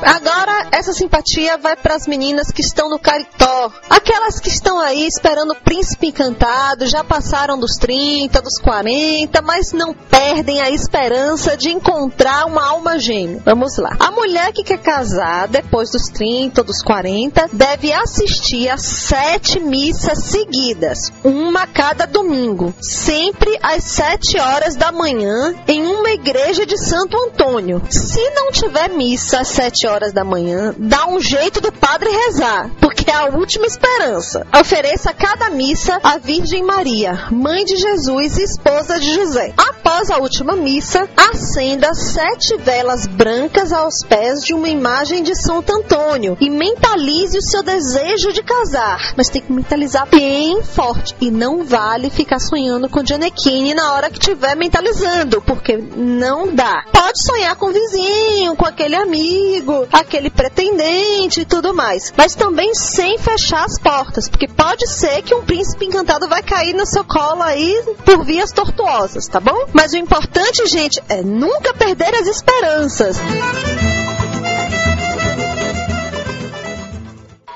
[0.02, 3.72] Agora, essa simpatia vai para as meninas que estão no Caritó.
[3.90, 9.72] Aquelas que estão aí esperando o príncipe encantado, já passaram dos 30, dos 40, mas
[9.72, 13.42] não perdem a esperança de encontrar uma alma gêmea.
[13.44, 13.96] Vamos lá.
[13.98, 19.60] A mulher que quer casar depois dos 30 ou dos 40 deve assistir a sete
[19.60, 26.76] missas seguidas, uma cada domingo, sempre às 7 horas da manhã, em uma igreja de
[26.76, 27.82] Santo Antônio.
[27.88, 32.70] Se não tiver missa às 7 horas da manhã, dá um jeito do padre rezar,
[32.80, 34.46] porque é a última esperança.
[34.60, 39.54] Ofereça cada missa à Virgem Maria, mãe de Jesus e esposa de José.
[39.56, 45.72] Após a última missa, acenda sete velas brancas aos pés de uma imagem de Santo
[45.72, 49.14] Antônio e mentalize o seu desejo de casar.
[49.16, 54.10] Mas tem que mentalizar bem forte e não vale ficar sonhando com Gianecchini na hora
[54.10, 55.78] que estiver mentalizando, porque
[56.18, 56.84] não dá.
[56.92, 62.74] Pode sonhar com o vizinho, com aquele amigo, aquele pretendente e tudo mais, mas também
[62.74, 67.04] sem fechar as portas, porque pode ser que um príncipe encantado vai cair no seu
[67.04, 69.66] colo aí por vias tortuosas, tá bom?
[69.72, 73.16] Mas o importante, gente, é nunca perder as esperanças.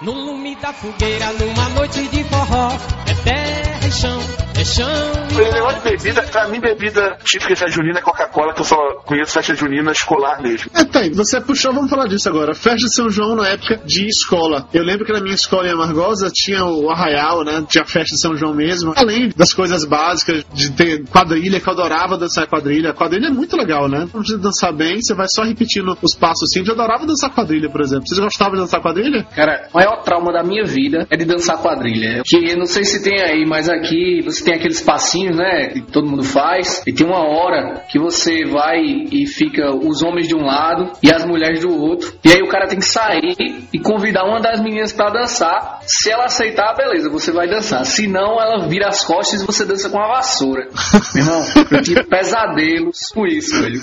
[0.01, 2.73] No lume da fogueira, numa noite de forró,
[3.07, 4.52] é terra e chão.
[4.65, 4.87] Chão.
[5.33, 8.77] Esse negócio de bebida, pra mim, bebida típica festa junina é Coca-Cola, que eu só
[9.05, 10.71] conheço festa junina escolar mesmo.
[10.75, 11.11] É, tem.
[11.13, 12.55] Você puxou, vamos falar disso agora.
[12.55, 14.69] Festa de São João na época de escola.
[14.73, 17.65] Eu lembro que na minha escola em Amargosa tinha o arraial, né?
[17.69, 18.93] Tinha a festa de São João mesmo.
[18.97, 22.93] Além das coisas básicas, de ter quadrilha, que eu adorava dançar quadrilha.
[22.93, 24.01] Quadrilha é muito legal, né?
[24.13, 26.69] Não precisa dançar bem, você vai só repetindo os passos simples.
[26.69, 28.07] Eu adorava dançar quadrilha, por exemplo.
[28.07, 29.25] Vocês gostavam de dançar quadrilha?
[29.35, 32.23] Cara, o maior trauma da minha vida é de dançar quadrilha.
[32.25, 35.69] Que eu não sei se tem aí, mas aqui você tem aqueles passinhos, né?
[35.69, 36.83] Que todo mundo faz.
[36.87, 41.11] E tem uma hora que você vai e fica os homens de um lado e
[41.13, 42.13] as mulheres do outro.
[42.25, 43.35] E aí o cara tem que sair
[43.73, 45.81] e convidar uma das meninas pra dançar.
[45.87, 47.85] Se ela aceitar, beleza, você vai dançar.
[47.87, 50.69] Se não, ela vira as costas e você dança com a vassoura.
[51.15, 53.81] Meu irmão, eu tive pesadelos com isso, velho.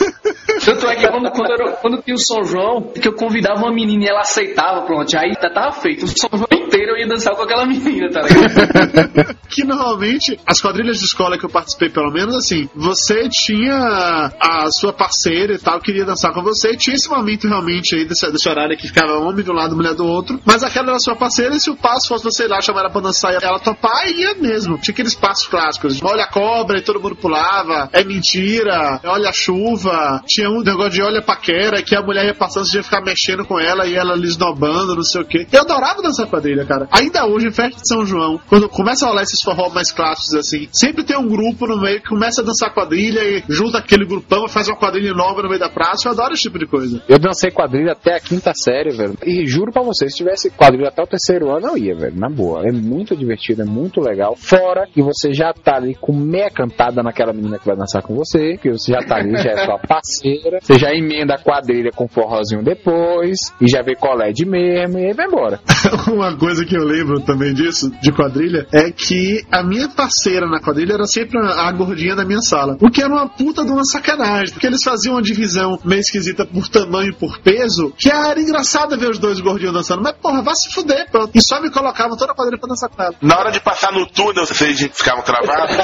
[0.64, 3.74] Tanto é que quando, quando, era- quando tinha o São João, que eu convidava uma
[3.74, 6.06] menina e ela aceitava, pronto, aí tava feito.
[6.06, 9.36] O São João inteiro eu ia dançar com aquela menina, tá ligado?
[9.50, 14.70] que normalmente as quadrilhas de escola que eu participei, pelo menos assim, você tinha a
[14.72, 18.30] sua parceira e tal, queria dançar com você, e tinha esse momento realmente aí desse,
[18.32, 21.16] desse horário que ficava homem de um lado, mulher do outro, mas aquela era sua
[21.16, 23.60] parceira, e se o passo fosse você ir lá chamar ela pra dançar e ela
[23.60, 24.78] topar, ia mesmo.
[24.78, 29.34] Tinha aqueles passos clássicos, olha a cobra e todo mundo pulava, é mentira, olha a
[29.34, 32.84] chuva, tinha um negócio de olha a paquera, que a mulher ia passando, você ia
[32.84, 35.48] ficar mexendo com ela e ela lhe esnobando, não sei o que.
[35.52, 36.88] Eu adorava dançar quadrilha, cara.
[36.92, 40.34] Ainda hoje, em festa de São João, quando começa a rolar esses forró mais clássicos
[40.36, 44.06] assim, sempre tem um grupo no meio que começa a dançar quadrilha e junta aquele
[44.06, 46.08] grupão e faz uma quadrilha nova no meio da praça.
[46.08, 47.02] Eu adoro esse tipo de coisa.
[47.08, 49.16] Eu dancei quadrilha até a quinta série, velho.
[49.26, 52.16] E juro pra vocês, se tivesse quadrilha até o terceiro ano, eu ia, velho.
[52.16, 52.62] Na boa.
[52.68, 54.36] É muito divertido, é muito legal.
[54.36, 58.16] Fora que você já tá ali com meia cantada naquela menina que vai dançar com
[58.16, 60.60] você, que você já tá ali, já é sua parceira.
[60.62, 65.08] Você já emenda a quadrilha com forrozinho depois, e já vê colé de mesmo, e
[65.08, 65.60] aí vai embora.
[66.12, 70.60] Uma coisa que eu lembro também disso, de quadrilha, é que a minha parceira na
[70.60, 72.78] quadrilha era sempre a gordinha da minha sala.
[72.82, 76.46] O que era uma puta de uma sacanagem, porque eles faziam uma divisão meio esquisita
[76.46, 80.02] por tamanho e por peso, que era engraçado ver os dois gordinhos dançando.
[80.02, 81.32] Mas, porra, vá se fuder, pronto.
[81.36, 83.16] E só me colocavam toda a quadrilha pra dançar com ela.
[83.22, 85.70] Na hora de passar no túnel, vocês ficavam travados?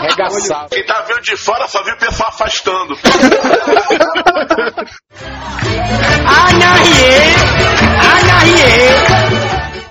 [0.00, 0.70] Arregaçado.
[0.70, 2.96] Quem tá vendo de fora só viu o pessoal afastando.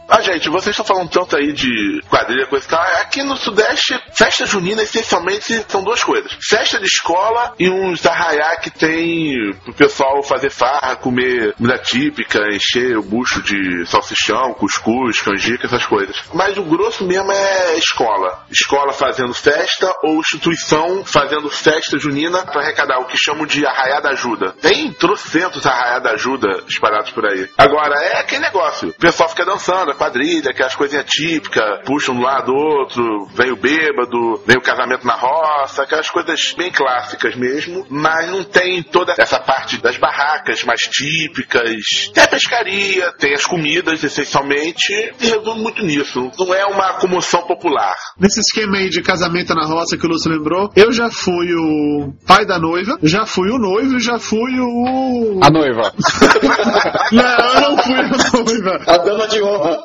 [0.10, 2.82] Ah, gente, vocês estão falando tanto aí de quadrilha, coisa e tal.
[2.82, 6.36] Aqui no Sudeste, festa junina, essencialmente, são duas coisas.
[6.41, 12.39] Festa de escola e uns arraiá que tem pro pessoal fazer farra, comer comida típica,
[12.51, 16.16] encher o bucho de salsichão, cuscuz, canjica, essas coisas.
[16.34, 18.45] Mas o grosso mesmo é escola.
[18.49, 23.99] Escola fazendo festa ou instituição fazendo festa junina para arrecadar o que chamam de arraiá
[23.99, 24.55] da ajuda.
[24.60, 27.47] Tem trocentos arraiá da ajuda espalhados por aí.
[27.57, 28.89] Agora, é aquele negócio.
[28.89, 33.52] O pessoal fica dançando, quadrilha, aquelas coisinhas típicas, puxam de um lado do outro, vem
[33.52, 38.82] o bêbado, vem o casamento na roça, aquelas coisas bem clássicas mesmo, mas não tem
[38.82, 42.10] toda essa parte das barracas mais típicas.
[42.14, 46.32] Tem a pescaria, tem as comidas, essencialmente, e resume muito nisso.
[46.39, 47.95] Não é uma comoção popular.
[48.18, 52.14] Nesse esquema aí de casamento na roça que o Lúcio lembrou, eu já fui o
[52.26, 55.39] pai da noiva, já fui o noivo e já fui o.
[55.43, 55.93] A noiva.
[57.12, 58.80] Não, eu não fui a noiva.
[58.88, 59.84] A dama de honra.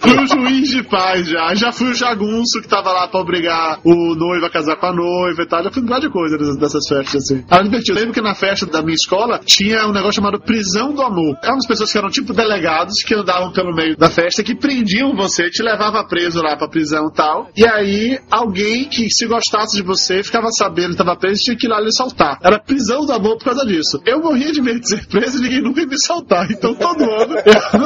[0.00, 1.54] Fui o juiz de paz já.
[1.54, 4.92] Já fui o jagunço que tava lá pra obrigar o noivo a casar com a
[4.92, 5.62] noiva e tal.
[5.64, 7.44] Já fui um de coisa dessas- festas assim.
[7.50, 7.98] Era divertido.
[7.98, 11.36] Lembro que na festa da minha escola tinha um negócio chamado prisão do amor.
[11.42, 15.14] Eram umas pessoas que eram tipo delegados que andavam pelo meio da festa que prendiam
[15.16, 17.48] você, te levava preso lá pra prisão e tal.
[17.56, 21.56] E aí alguém que se gostasse de você ficava sabendo que tava preso e tinha
[21.56, 22.38] que ir lá lhe soltar.
[22.42, 24.00] Era prisão do amor por causa disso.
[24.04, 26.50] Eu morria de medo de ser preso e ninguém nunca ia me soltar.
[26.50, 27.36] Então todo ano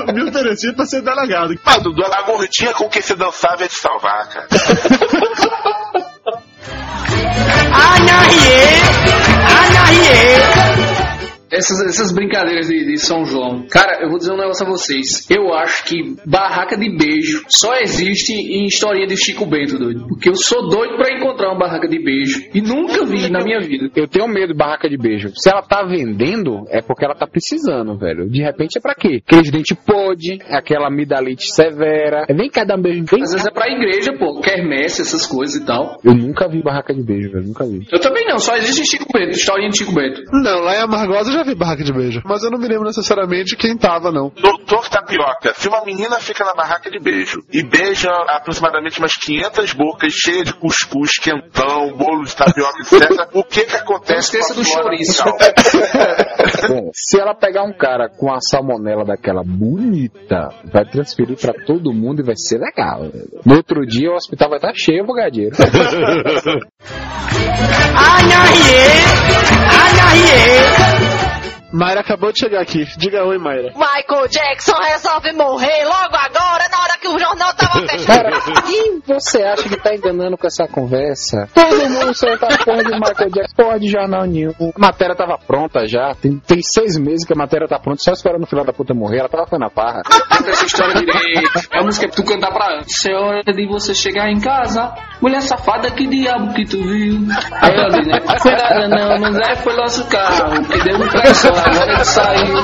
[0.09, 1.59] eu me oferecia pra ser delegado.
[1.65, 4.49] Ah, Dudu, a gordinha com quem você dançava ia te salvar, cara.
[11.51, 13.67] Essas, essas brincadeiras de, de São João.
[13.71, 15.29] Cara, eu vou dizer um negócio a vocês.
[15.29, 20.07] Eu acho que barraca de beijo só existe em historinha de Chico Bento, doido.
[20.07, 22.43] Porque eu sou doido pra encontrar uma barraca de beijo.
[22.55, 23.91] E nunca vi na minha vida.
[23.97, 25.31] Eu tenho medo de barraca de beijo.
[25.35, 28.29] Se ela tá vendendo, é porque ela tá precisando, velho.
[28.29, 29.23] De repente é pra quê?
[29.27, 32.27] Aqueles dente podre, aquela amidalite severa.
[32.29, 33.05] É, Vem cá dar um beijo.
[33.11, 34.41] Vem Às vezes é pra igreja, pô.
[34.41, 35.99] Quermesse, essas coisas e tal.
[36.05, 37.47] Eu nunca vi barraca de beijo, velho.
[37.47, 37.87] Nunca vi.
[37.91, 40.23] Eu também não, só existe em Chico Bento, historinha de Chico Bento.
[40.33, 42.69] Não, lá em Amargosa eu já vi vi barraca de beijo, mas eu não me
[42.69, 44.31] lembro necessariamente quem tava, não.
[44.31, 49.73] Doutor Tapioca, se uma menina fica na barraca de beijo e beija aproximadamente umas 500
[49.73, 54.57] bocas cheias de cuscuz, quentão, bolo de tapioca, etc., o que que acontece com a
[54.57, 55.25] do chouriço.
[56.69, 61.93] Bom, se ela pegar um cara com a salmonela daquela bonita, vai transferir pra todo
[61.93, 63.03] mundo e vai ser legal.
[63.45, 65.57] No outro dia o hospital vai estar cheio, bogadeiro.
[71.73, 72.85] Mayra acabou de chegar aqui.
[72.97, 73.73] Diga oi, Mayra.
[73.75, 78.07] Michael Jackson resolve morrer logo agora, na hora que o jornal tava fechando.
[78.07, 81.49] Cara, quem você acha que tá enganando com essa conversa?
[81.55, 84.53] Todo mundo só tá porra de Michael Jackson, porra de jornal nenhum.
[84.61, 86.15] A matéria tava pronta já.
[86.21, 88.93] Tem, tem seis meses que a matéria tá pronta, só esperando o filho da puta
[88.93, 89.19] morrer.
[89.21, 90.03] Ela tava foi na parra.
[90.05, 91.61] Conta essa história direito.
[91.73, 95.43] É a música que tu cantar pra é hora de você chegar em casa, mulher
[95.43, 97.19] safada, que diabo que tu viu?
[97.61, 98.19] Aí ela diz, né?
[98.89, 101.09] Não, mas é foi nosso carro, que deu um
[101.61, 102.59] agora ele saiu.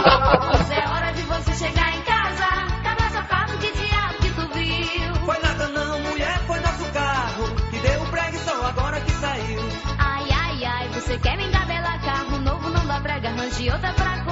[0.70, 2.46] É hora de você chegar em casa.
[2.82, 5.14] Cabra safado, que diabo que tu viu?
[5.24, 7.44] Foi nada não, mulher, foi nosso carro.
[7.70, 9.60] Que deu o prego só agora que saiu.
[9.98, 14.25] Ai, ai, ai, você quer me engabelar carro novo, não dá prega, arranje outra pra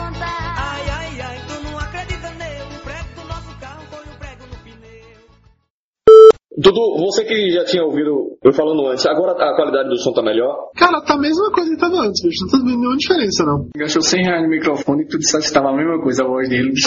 [6.64, 10.22] Dudu, você que já tinha ouvido eu falando antes, agora a qualidade do som tá
[10.22, 10.70] melhor?
[10.74, 12.42] Cara, tá a mesma coisa que tava antes, bicho.
[12.46, 13.68] Não tá vendo nenhuma diferença, não.
[13.76, 16.48] Gastou 100 reais no microfone e tu disseste que tava a mesma coisa a voz
[16.48, 16.72] dele.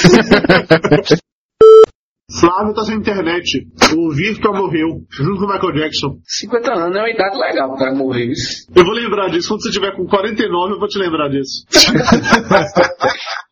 [2.39, 3.67] Flávio tá sem internet.
[3.95, 6.17] O Virtua morreu, junto com o Michael Jackson.
[6.25, 8.31] 50 anos é uma idade legal pro cara morrer.
[8.31, 8.67] isso.
[8.75, 9.49] Eu vou lembrar disso.
[9.49, 11.65] Quando você tiver com 49, eu vou te lembrar disso.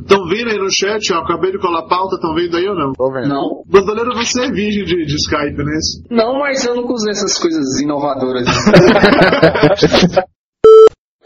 [0.00, 2.74] Estão vendo aí no chat, ó, acabei de colar a pauta, estão vendo aí ou
[2.74, 2.92] não?
[2.92, 3.28] Tô vendo.
[3.28, 3.62] Não.
[3.66, 5.78] Bandoleiro, você é virgem de, de Skype, né?
[6.10, 8.46] Não, mas eu nunca usei essas coisas inovadoras.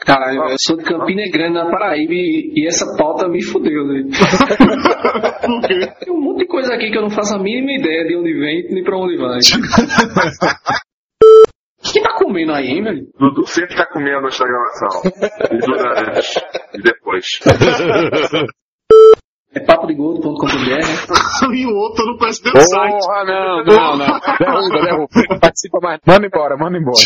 [0.05, 4.03] Caralho, eu sou de Campina Grande, na Paraíba, e, e essa pauta me fudeu, né?
[5.47, 5.93] Por quê?
[6.05, 8.33] Tem um monte de coisa aqui que eu não faço a mínima ideia de onde
[8.33, 9.39] vem nem pra onde vai.
[11.85, 13.09] O que tá comendo aí, hein, velho?
[13.19, 15.03] Dudu sempre tá comendo esta gravação.
[15.51, 16.41] E durante.
[16.75, 17.27] E depois.
[19.55, 22.99] É papodegordo.com.br e o outro não conhece nem o site.
[23.01, 24.21] Porra, não, não, não.
[24.39, 25.09] Derruba, derruba.
[25.41, 26.01] Participa mais.
[26.07, 26.97] Manda embora, manda embora.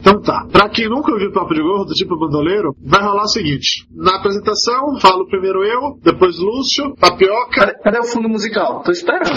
[0.00, 0.46] Então tá.
[0.50, 3.86] Pra quem nunca ouviu Papo de Gordo, tipo bandoleiro, vai rolar o seguinte.
[3.94, 7.60] Na apresentação, falo primeiro eu, depois Lúcio, Tapioca.
[7.60, 8.82] Cadê, cadê o fundo musical?
[8.82, 9.30] Tô esperando.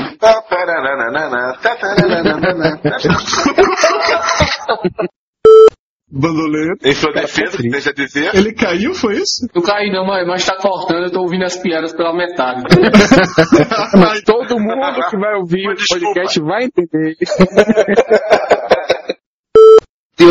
[6.11, 6.75] Bandoleiro.
[6.83, 8.35] Em sua defesa, deixa dizer.
[8.35, 9.47] Ele caiu, foi isso?
[9.53, 12.63] Eu caí não, mas, mas tá cortando, eu tô ouvindo as piadas pela metade.
[13.97, 17.15] Mas todo mundo que vai ouvir o podcast vai entender.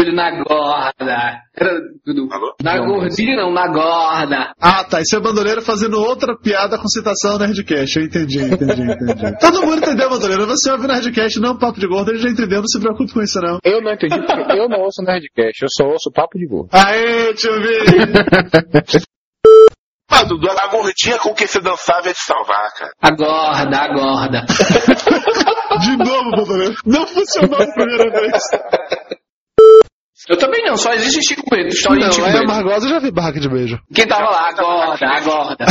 [0.01, 1.43] Olho na gorda.
[1.55, 2.27] Era, Dudu.
[2.63, 4.55] Na gordinha não, na gorda.
[4.59, 5.03] Ah, tá.
[5.03, 7.99] Esse é o bandoleiro fazendo outra piada com citação no Nerdcast.
[7.99, 9.37] Eu entendi, entendi, entendi.
[9.39, 10.47] Todo mundo entendeu, bandoleiro.
[10.47, 13.23] Você ouve o Nerdcast, não Papo de Gordo, ele já entendeu, não se preocupe com
[13.23, 13.59] isso, não.
[13.63, 16.71] Eu não entendi porque eu não ouço Nerdcast, eu só ouço papo de gordo.
[16.73, 19.01] Aê, eu ver.
[20.13, 22.93] Ah, Dudu, a gordinha com que se dançava é de salvar, cara.
[23.01, 24.45] A gorda, a gorda.
[25.81, 26.75] De novo, bandoleiro.
[26.85, 28.43] Não funcionou a primeira vez.
[30.29, 31.43] Eu também não, só existe Chico.
[31.43, 32.47] Historinha de Não, Chico é a Bento.
[32.47, 33.79] Margosa eu já vi barraca de beijo.
[33.95, 34.49] Quem tava lá?
[34.49, 35.67] A gorda, a gorda.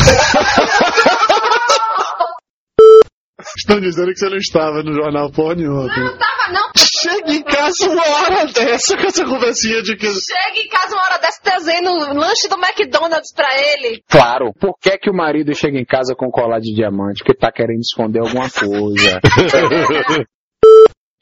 [3.58, 5.88] Estão dizendo que você não estava no jornal porra nenhuma.
[5.88, 6.70] Não tava não.
[6.76, 10.08] Chega em casa uma hora dessa com essa conversinha de que.
[10.08, 14.04] Chega em casa uma hora dessa trazendo o lanche do McDonald's pra ele.
[14.10, 17.24] Claro, por que, que o marido chega em casa com colar de diamante?
[17.24, 19.22] Porque tá querendo esconder alguma coisa.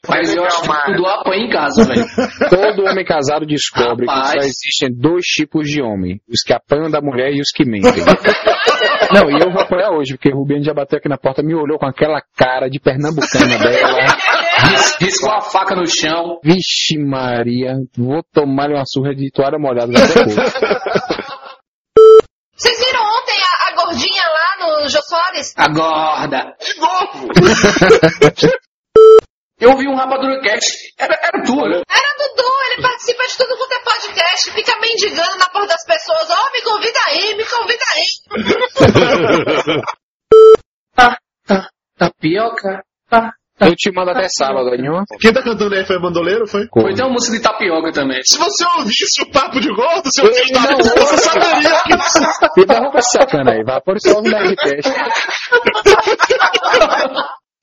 [0.08, 2.04] Mas eu acho que tudo apanha em casa, velho.
[2.50, 4.32] Todo homem casado descobre Rapaz.
[4.32, 7.64] que só existem dois tipos de homem: os que apanham da mulher e os que
[7.64, 8.02] mentem.
[9.12, 11.54] Não, e eu vou apanhar hoje, porque o Rubiane já bateu aqui na porta, me
[11.54, 13.98] olhou com aquela cara de pernambucana dela.
[14.70, 16.38] Ris- Riscou a faca no chão.
[16.44, 20.40] Vixe, Maria, vou tomar uma surra de toalha molhada daqui a pouco.
[22.54, 25.54] Vocês viram ontem a, a gordinha lá no Jô Soares?
[25.56, 26.54] A gorda.
[26.60, 27.28] De novo!
[29.60, 30.94] Eu vi um Rapadura Cast.
[30.96, 31.82] Era, era tu, né?
[31.90, 36.28] Era Dudu, ele participa de tudo quanto é podcast, fica mendigando na porta das pessoas.
[36.30, 38.04] Ó, me convida aí, me convida aí.
[40.94, 41.68] Tá, tá.
[41.98, 42.84] Tapioca.
[43.10, 43.32] Tá.
[43.60, 45.02] Eu te mando até sábado, nenhuma.
[45.20, 46.68] Quem tá cantando aí foi bandoleiro, foi?
[46.72, 48.22] Foi até uma música de tapioca também.
[48.22, 52.60] Se você ouvisse o papo de gordo, seu filho da puta, você saberia que.
[52.60, 54.88] Me derruba esse sacana aí, vai, por isso eu no Nerdcast.